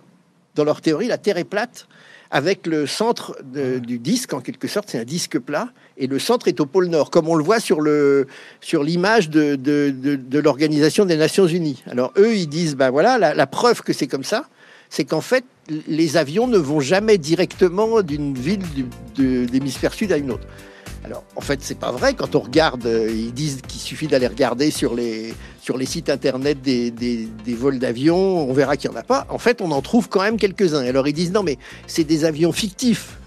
[0.55, 1.87] dans leur théorie, la Terre est plate
[2.31, 6.17] avec le centre de- du disque, en quelque sorte, c'est un disque plat, et le
[6.17, 8.25] centre est au pôle Nord, comme on le voit sur le
[8.61, 11.83] sur l'image de, de, de- l'Organisation des Nations Unies.
[11.87, 14.45] Alors eux, ils disent, ben voilà, la, la preuve que c'est comme ça,
[14.89, 15.43] c'est qu'en fait,
[15.87, 18.63] les avions ne vont jamais directement d'une ville
[19.15, 20.47] de- d'hémisphère sud à une autre.
[21.03, 22.13] Alors, en fait, c'est pas vrai.
[22.13, 26.09] Quand on regarde, euh, ils disent qu'il suffit d'aller regarder sur les, sur les sites
[26.09, 28.15] internet des, des- des vols d'avions,
[28.49, 29.25] on verra qu'il n'y en a pas.
[29.29, 30.85] En fait, on en trouve quand même quelques-uns.
[30.85, 33.17] Alors, ils disent non, mais c'est des avions fictifs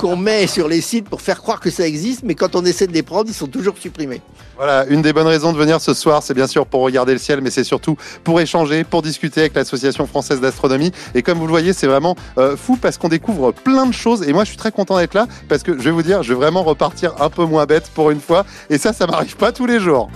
[0.00, 2.86] qu'on met sur les sites pour faire croire que ça existe, mais quand on essaie
[2.86, 4.20] de les prendre, ils sont toujours supprimés.
[4.56, 7.18] Voilà, une des bonnes raisons de venir ce soir, c'est bien sûr pour regarder le
[7.18, 10.92] ciel, mais c'est surtout pour échanger, pour discuter avec l'Association française d'astronomie.
[11.14, 14.22] Et comme vous le voyez, c'est vraiment euh, fou parce qu'on découvre plein de choses.
[14.22, 16.32] Et moi, je suis très content d'être là parce que je vais vous dire, je
[16.32, 18.44] vais vraiment repartir un peu moins bête pour une fois.
[18.70, 20.10] Et ça, ça m'arrive pas tous les jours.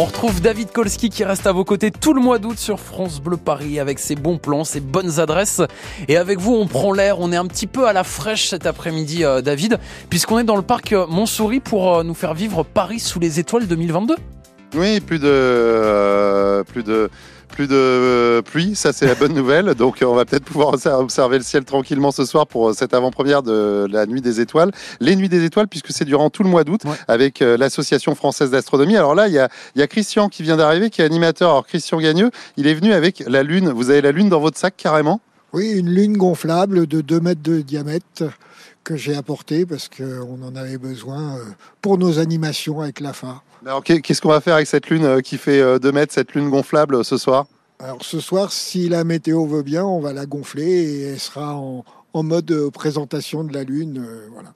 [0.00, 3.20] On retrouve David Kolski qui reste à vos côtés tout le mois d'août sur France
[3.20, 5.60] Bleu Paris avec ses bons plans, ses bonnes adresses.
[6.06, 8.64] Et avec vous, on prend l'air, on est un petit peu à la fraîche cet
[8.64, 12.62] après-midi, euh, David, puisqu'on est dans le parc euh, Montsouris pour euh, nous faire vivre
[12.62, 14.14] Paris sous les étoiles 2022.
[14.76, 17.10] Oui, plus de, plus de
[17.48, 19.74] plus de euh, pluie, ça c'est la bonne nouvelle.
[19.74, 23.86] Donc on va peut-être pouvoir observer le ciel tranquillement ce soir pour cette avant-première de
[23.90, 24.70] la Nuit des Étoiles.
[25.00, 28.96] Les Nuits des Étoiles, puisque c'est durant tout le mois d'août avec l'Association française d'astronomie.
[28.96, 31.50] Alors là, il y a, il y a Christian qui vient d'arriver, qui est animateur.
[31.50, 33.70] Alors Christian Gagneux, il est venu avec la Lune.
[33.70, 35.20] Vous avez la Lune dans votre sac carrément?
[35.52, 38.24] Oui, une Lune gonflable de 2 mètres de diamètre
[38.84, 41.44] que j'ai apporté parce qu'on en avait besoin euh,
[41.80, 43.42] pour nos animations avec l'AFA.
[43.68, 46.32] Alors qu'est-ce qu'on va faire avec cette lune euh, qui fait 2 euh, mètres, cette
[46.32, 47.44] lune gonflable ce soir?
[47.78, 51.54] Alors ce soir, si la météo veut bien, on va la gonfler et elle sera
[51.54, 54.04] en, mode présentation de la Lune.
[54.32, 54.52] voilà,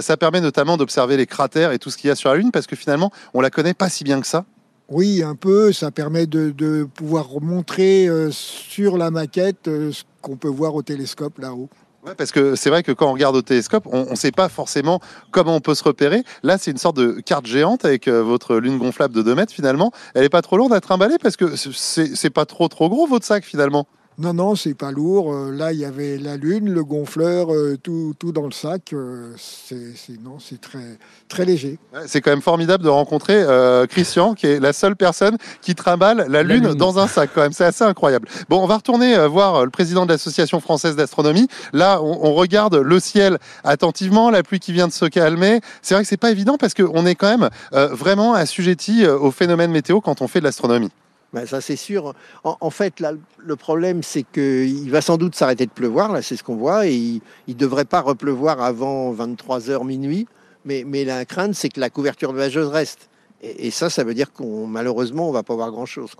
[0.00, 2.52] ça, permet notamment d'observer les cratères et tout ce qu'il y a sur la Lune
[2.52, 4.44] parce que finalement, on la connaît pas si bien que ça.
[4.88, 5.72] Oui, un peu.
[5.72, 11.68] Ça permet de pouvoir montrer sur la maquette ce qu'on peut voir au télescope là-haut.
[12.16, 15.00] Parce que c'est vrai que quand on regarde au télescope, on ne sait pas forcément
[15.30, 16.22] comment on peut se repérer.
[16.42, 19.52] Là, c'est une sorte de carte géante avec euh, votre lune gonflable de 2 mètres
[19.52, 19.90] finalement.
[20.14, 23.24] Elle n'est pas trop lourde à trimballer parce que c'est pas trop trop gros votre
[23.24, 23.86] sac finalement.
[24.16, 25.34] Non, non, c'est pas lourd.
[25.34, 28.92] Euh, là, il y avait la lune, le gonfleur, euh, tout, tout dans le sac.
[28.92, 30.98] Euh, c'est, non, c'est très,
[31.28, 31.78] très léger.
[32.06, 33.44] C'est quand même formidable de rencontrer
[33.88, 37.30] Christian, qui est la seule personne qui trimballe la, lune, dans un sac.
[37.34, 38.28] Quand même, c'est assez incroyable.
[38.48, 41.48] Bon, on va retourner voir le président de l'association française d'astronomie.
[41.72, 45.60] Là, on, regarde le ciel attentivement, la pluie qui vient de se calmer.
[45.82, 49.70] C'est vrai que c'est pas évident parce qu'on est quand même vraiment assujetti au phénomène
[49.70, 50.90] météo quand on fait de l'astronomie.
[51.34, 52.14] Ben, ça c'est sûr.
[52.44, 56.36] En, fait, là, le problème c'est qu'il va sans doute s'arrêter de pleuvoir, là c'est
[56.36, 60.28] ce qu'on voit, et il ne devrait pas repleuvoir avant 23h minuit,
[60.64, 63.08] mais, mais la crainte c'est que la couverture nuageuse reste.
[63.42, 66.12] Et, ça, ça veut dire qu'on malheureusement on va pas voir grand-chose.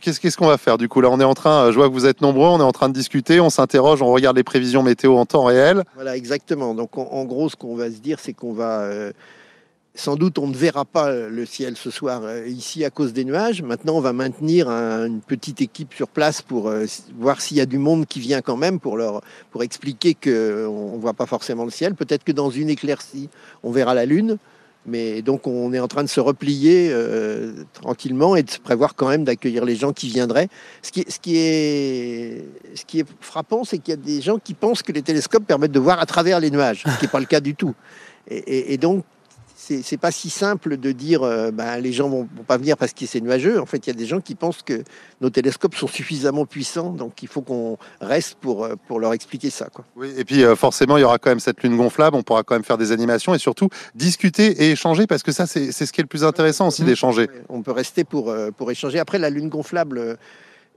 [0.00, 1.00] Qu'est-ce qu'on va faire du coup?
[1.00, 2.88] Là on est en train, je vois que vous êtes nombreux, on est en train
[2.88, 5.84] de discuter, on s'interroge, on regarde les prévisions météo en temps réel.
[5.94, 6.74] Voilà, exactement.
[6.74, 8.80] Donc en, gros, ce qu'on va se dire, c'est qu'on va...
[8.80, 9.12] Euh,
[9.98, 13.24] sans doute, on ne verra pas le ciel ce soir euh, ici à cause des
[13.24, 13.62] nuages.
[13.62, 16.86] Maintenant, on va maintenir une petite équipe sur place pour euh,
[17.18, 20.94] voir s'il y a du monde qui vient quand même pour leur pour expliquer qu'on
[20.94, 21.94] ne voit pas forcément le ciel.
[21.94, 23.28] Peut-être que dans une éclaircie,
[23.64, 24.38] on verra la lune.
[24.86, 28.94] Mais donc, on est en train de se replier euh, tranquillement et de se prévoir
[28.94, 30.48] quand même d'accueillir les gens qui viendraient.
[30.80, 32.44] Ce qui, ce qui, est,
[32.74, 35.44] ce qui est frappant, c'est qu'il y a des gens qui pensent que les télescopes
[35.44, 37.74] permettent de voir à travers les nuages, ce qui n'est pas le cas du tout.
[38.30, 39.04] et donc,
[39.60, 42.92] c'est pas si simple de dire euh, bah, les gens vont, vont pas venir parce
[42.92, 43.60] que c'est nuageux.
[43.60, 44.84] En fait, il y a des gens qui pensent que
[45.20, 49.50] nos télescopes sont suffisamment puissants, donc il faut qu'on reste pour, euh, pour leur expliquer
[49.50, 49.66] ça.
[49.66, 49.84] Quoi.
[49.96, 52.44] Oui, et puis euh, forcément, il y aura quand même cette lune gonflable, on pourra
[52.44, 55.92] quand même faire des animations et surtout discuter et échanger parce que ça, c'est ce
[55.92, 57.28] qui est le plus intéressant aussi d'échanger.
[57.48, 59.00] On peut rester pour, pour échanger.
[59.00, 60.18] Après, la lune gonflable.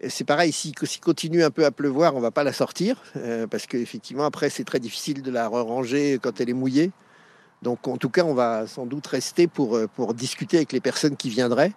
[0.10, 3.04] C'est pareil, si, si continue un peu à pleuvoir, on va pas la sortir,
[3.52, 6.92] parce qu'effectivement, après, c'est très difficile de la ranger quand elle est mouillée.
[7.62, 10.80] Donc en tout cas, on va sans doute rester pour, euh, pour discuter avec les
[10.80, 11.74] personnes qui viendraient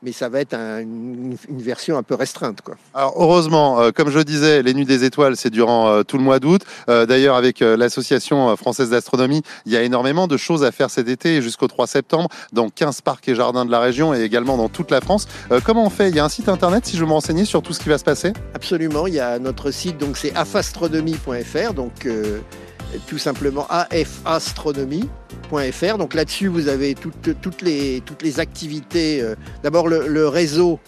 [0.00, 2.60] mais ça va être une, version un peu restreinte.
[2.62, 2.76] Quoi.
[2.94, 6.22] Alors heureusement, euh, comme je disais, les Nuits des Étoiles, c'est durant euh, tout le
[6.22, 6.62] mois d'août.
[6.86, 11.42] D'ailleurs, avec l'Association française d'astronomie, il y a énormément de choses à faire cet été
[11.42, 14.92] jusqu'au 3 septembre dans 15 parcs et jardins de la région et également dans toute
[14.92, 15.26] la France.
[15.64, 16.10] comment on fait?
[16.10, 17.88] Il y a un site internet si je veux me renseigner sur tout ce qui
[17.88, 18.34] va se passer?
[18.54, 22.06] Absolument, il y a notre site, donc c'est afastronomie.fr, donc
[23.06, 25.98] tout simplement afastronomie.fr.
[25.98, 29.22] Donc là-dessus, vous avez toutes, toutes, les, toutes les activités.
[29.22, 30.78] Euh, d'abord, le, réseau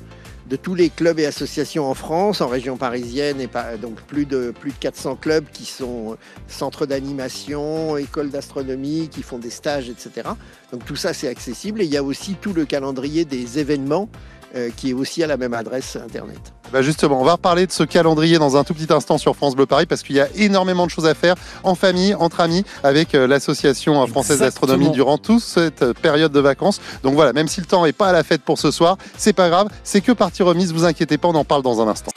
[0.48, 3.48] de tous les clubs et associations en France, en région parisienne, et
[3.80, 6.16] donc plus de, plus de 400 clubs qui sont
[6.48, 10.28] centres d'animation, écoles d'astronomie, qui font des stages, etc.
[10.72, 11.82] Donc tout ça, c'est accessible.
[11.82, 14.39] Et il y a aussi tout le calendrier des événements euh,
[14.76, 16.52] qui est aussi à la même adresse Internet.
[16.72, 19.56] Bah justement, on va reparler de ce calendrier dans un tout petit instant sur France
[19.56, 21.34] Bleu Paris parce qu'il y a énormément de choses à faire
[21.64, 26.80] en famille, entre amis, avec euh, l'association française d'astronomie durant toute cette période de vacances.
[27.02, 29.32] Donc voilà, même si le temps n'est pas à la fête pour ce soir, c'est
[29.32, 32.12] pas grave, c'est que partie remise, vous inquiétez pas, on en parle dans un instant.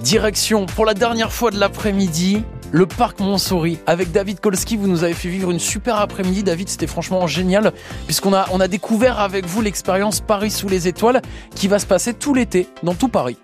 [0.00, 3.78] Direction pour la dernière fois de l'après-midi, le parc Montsouris.
[3.86, 6.42] Avec David Kolski, vous nous avez fait vivre une super après-midi.
[6.42, 7.72] David, c'était franchement génial,
[8.06, 11.22] puisqu'on on a découvert avec vous l'expérience Paris sous les étoiles
[11.54, 13.36] qui va se passer tout l'été dans tout Paris.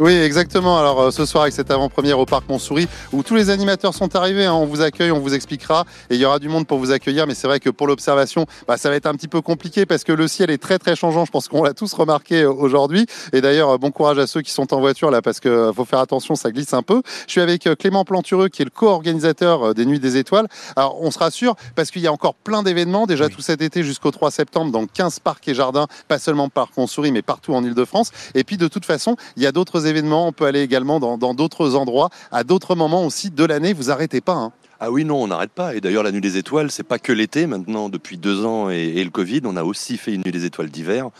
[0.00, 0.78] Oui, exactement.
[0.78, 4.16] Alors euh, ce soir avec cette avant-première au Parc Montsouris où tous les animateurs sont
[4.16, 4.54] arrivés, hein.
[4.54, 7.26] on vous accueille, on vous expliquera et il y aura du monde pour vous accueillir.
[7.26, 10.02] Mais c'est vrai que pour l'observation, bah, ça va être un petit peu compliqué parce
[10.02, 11.26] que le ciel est très très changeant.
[11.26, 13.04] Je pense qu'on l'a tous remarqué euh, aujourd'hui.
[13.34, 15.84] Et d'ailleurs, euh, bon courage à ceux qui sont en voiture là parce que faut
[15.84, 17.02] faire attention, ça glisse un peu.
[17.26, 20.48] Je suis avec Clément Plantureux qui est le co-organisateur des Nuits des Étoiles.
[20.76, 23.82] Alors on se rassure parce qu'il y a encore plein d'événements déjà tout cet été
[23.82, 27.62] jusqu'au 3 septembre dans 15 parcs et jardins, pas seulement Parc Montsouris mais partout en
[27.62, 28.12] Ile-de-France.
[28.34, 29.89] Et puis de toute façon, il y a d'autres événements.
[30.12, 33.72] On peut aller également dans d'autres endroits, à d'autres moments aussi de l'année.
[33.72, 34.34] Vous arrêtez pas.
[34.34, 34.52] Hein.
[34.82, 35.74] Ah oui, non, on n'arrête pas.
[35.74, 37.46] Et d'ailleurs, la Nuit des Étoiles, c'est pas que l'été.
[37.46, 40.70] Maintenant, depuis deux ans et, le Covid, on a aussi fait une Nuit des Étoiles
[40.70, 41.10] d'hiver.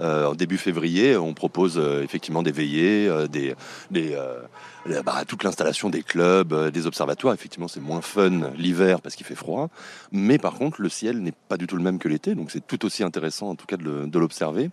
[0.00, 3.54] Euh, en début février, on propose euh, effectivement des veillées, euh, des,
[3.90, 4.16] des
[5.04, 7.34] bah, toute l'installation des clubs, des observatoires.
[7.34, 9.68] Effectivement, c'est moins fun l'hiver parce qu'il fait froid.
[10.12, 12.34] Mais par contre, le ciel n'est pas du tout le même que l'été.
[12.34, 14.70] Donc c'est tout aussi intéressant, en tout cas, de l'observer.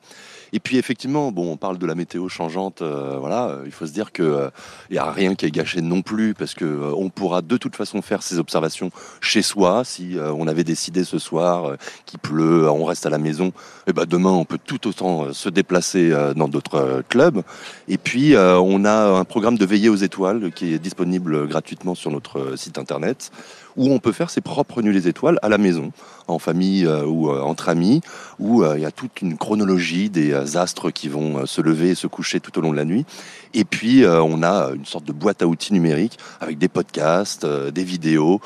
[0.54, 2.82] Et puis effectivement, bon, on parle de la météo changeante.
[2.82, 4.50] voilà, il faut se dire que
[4.90, 6.66] il n'y a rien qui est gâché non plus parce que
[6.96, 9.84] on pourra de toute façon faire ces observations chez soi.
[9.84, 13.52] Si on avait décidé ce soir qu'il pleut, on reste à la maison,
[13.88, 17.42] et ben demain on peut tout autant euh, se déplacer euh, dans d'autres euh, clubs.
[17.88, 22.12] Et puis, on a un programme de veillée aux étoiles qui est disponible gratuitement sur
[22.12, 23.32] notre site internet
[23.78, 25.92] où on peut faire ses propres nuits les étoiles à la maison,
[26.28, 28.02] en famille ou entre amis,
[28.40, 32.08] où il y a toute une chronologie des astres qui vont se lever et se
[32.08, 33.06] coucher tout au long de la nuit.
[33.54, 37.84] Et puis, on a une sorte de boîte à outils numérique avec des podcasts, des
[37.84, 38.42] vidéos,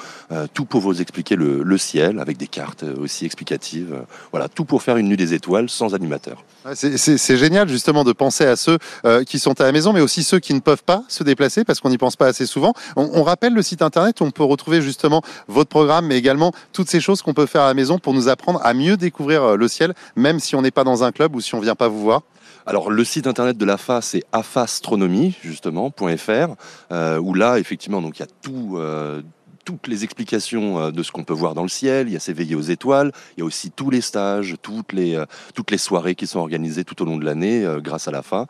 [0.53, 3.95] tout pour vous expliquer le, ciel, avec des cartes aussi explicatives.
[4.31, 6.43] voilà, tout pour faire une nuit des étoiles sans animateur.
[6.75, 10.23] C'est génial justement de penser à ceux euh, qui sont à la maison, mais aussi
[10.23, 12.73] ceux qui ne peuvent pas se déplacer parce qu'on n'y pense pas assez souvent.
[12.95, 16.51] On, on, rappelle le site internet où on peut retrouver justement votre programme, mais également
[16.73, 19.43] toutes ces choses qu'on peut faire à la maison pour nous apprendre à mieux découvrir
[19.43, 21.75] euh, le ciel, même si on n'est pas dans un club ou si on vient
[21.75, 22.21] pas vous voir.
[22.65, 25.35] Alors le site internet de l'AFA c'est afastronomie
[26.91, 29.23] euh, où là effectivement donc il y a tout euh,
[29.65, 32.07] toutes les explications de ce qu'on peut voir dans le ciel.
[32.07, 33.11] Il y a s'éveiller aux étoiles.
[33.37, 36.83] Il y a aussi tous les stages, toutes les, toutes les soirées qui sont organisées
[36.83, 38.47] tout au long de l'année grâce à l'AFA.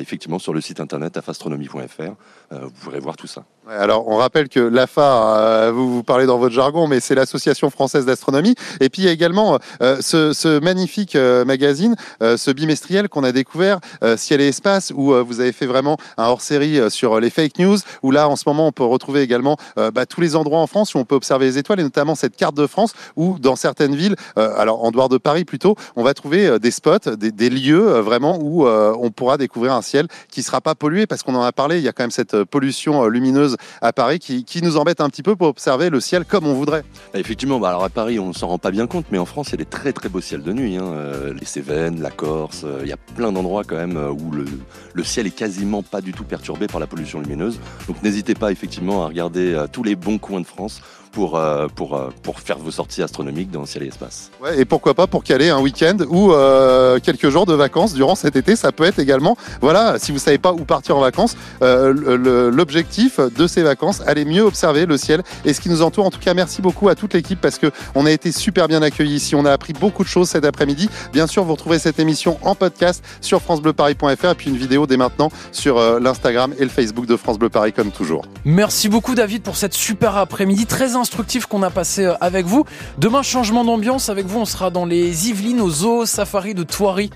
[0.00, 2.10] effectivement, sur le site internet afastronomie.fr,
[2.50, 3.44] vous pourrez voir tout ça.
[3.68, 8.06] Alors, on rappelle que l'AFA, vous vous parlez dans votre jargon, mais c'est l'Association française
[8.06, 8.54] d'astronomie.
[8.80, 13.80] Et puis, il y a également ce, ce, magnifique magazine, ce bimestriel qu'on a découvert,
[14.16, 18.10] Ciel et Espace, où vous avez fait vraiment un hors-série sur les fake news, où
[18.10, 20.98] là, en ce moment, on peut retrouver également bah, tous les endroits en France où
[20.98, 24.16] on peut observer les étoiles, et notamment cette carte de France où dans certaines villes,
[24.38, 27.88] euh, alors en dehors de Paris plutôt, on va trouver euh, des spots, des, lieux
[27.88, 31.42] euh, vraiment où on pourra découvrir un ciel qui sera pas pollué, parce qu'on en
[31.42, 35.00] a parlé, il y a quand même cette pollution lumineuse à Paris qui, nous embête
[35.00, 36.82] un petit peu pour observer le ciel comme on voudrait.
[37.12, 39.48] Bah, effectivement, bah, alors à Paris, on s'en rend pas bien compte, mais en France,
[39.48, 40.76] il y a des très très beaux ciels de nuit.
[40.76, 40.92] Hein.
[41.38, 44.44] Les Cévennes, la Corse, il y a plein d'endroits quand même où le,
[44.92, 47.60] le, ciel est quasiment pas du tout perturbé par la pollution lumineuse.
[47.86, 50.80] Donc n'hésitez pas effectivement à regarder tous les bons coins de France
[51.12, 54.30] pour, euh, pour, euh, pour faire vos sorties astronomiques dans le ciel et l'espace.
[54.42, 58.14] Ouais, et pourquoi pas pour caler un week-end ou euh, quelques jours de vacances durant
[58.14, 61.36] cet été, ça peut être également, voilà, si vous savez pas où partir en vacances,
[61.60, 66.06] l'objectif de ces vacances, allez mieux observer le ciel et ce qui nous entoure.
[66.06, 68.82] En tout cas, merci beaucoup à toute l'équipe parce que on a été super bien
[68.82, 70.88] accueillis ici, on a appris beaucoup de choses cet après-midi.
[71.12, 74.96] Bien sûr, vous retrouvez cette émission en podcast sur francebleuparis.fr et puis une vidéo dès
[74.96, 78.24] maintenant sur l'Instagram et le Facebook de France Bleu Paris comme toujours.
[78.44, 82.64] Merci beaucoup David pour cette super après-midi très instructif qu'on a passé euh, avec vous.
[82.98, 87.10] Demain, changement d'ambiance avec vous, on sera dans les Yvelines au zoo safari de Thoiry.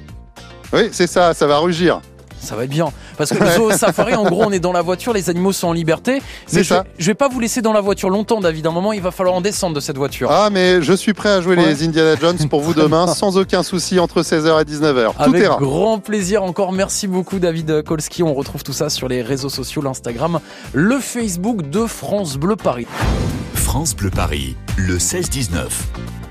[0.72, 2.00] Oui, c'est ça, ça va rugir.
[2.42, 2.92] Ça va être bien.
[3.16, 5.68] Parce que le zoo safari, en gros, on est dans la voiture, les animaux sont
[5.68, 6.20] en liberté.
[6.52, 8.66] Mais je, je vais pas vous laisser dans la voiture longtemps, David.
[8.66, 10.30] À un moment, il va falloir en descendre de cette voiture.
[10.30, 13.62] Ah, mais je suis prêt à jouer les Indiana Jones pour vous demain, sans aucun
[13.62, 15.12] souci, entre 16h et 19h.
[15.14, 16.42] Tout Avec grand plaisir.
[16.42, 18.22] Encore merci beaucoup, David Kolski.
[18.22, 20.40] On retrouve tout ça sur les réseaux sociaux, l'Instagram,
[20.72, 22.86] le Facebook de France Bleu Paris.
[23.54, 26.21] France Bleu Paris, le 16-19.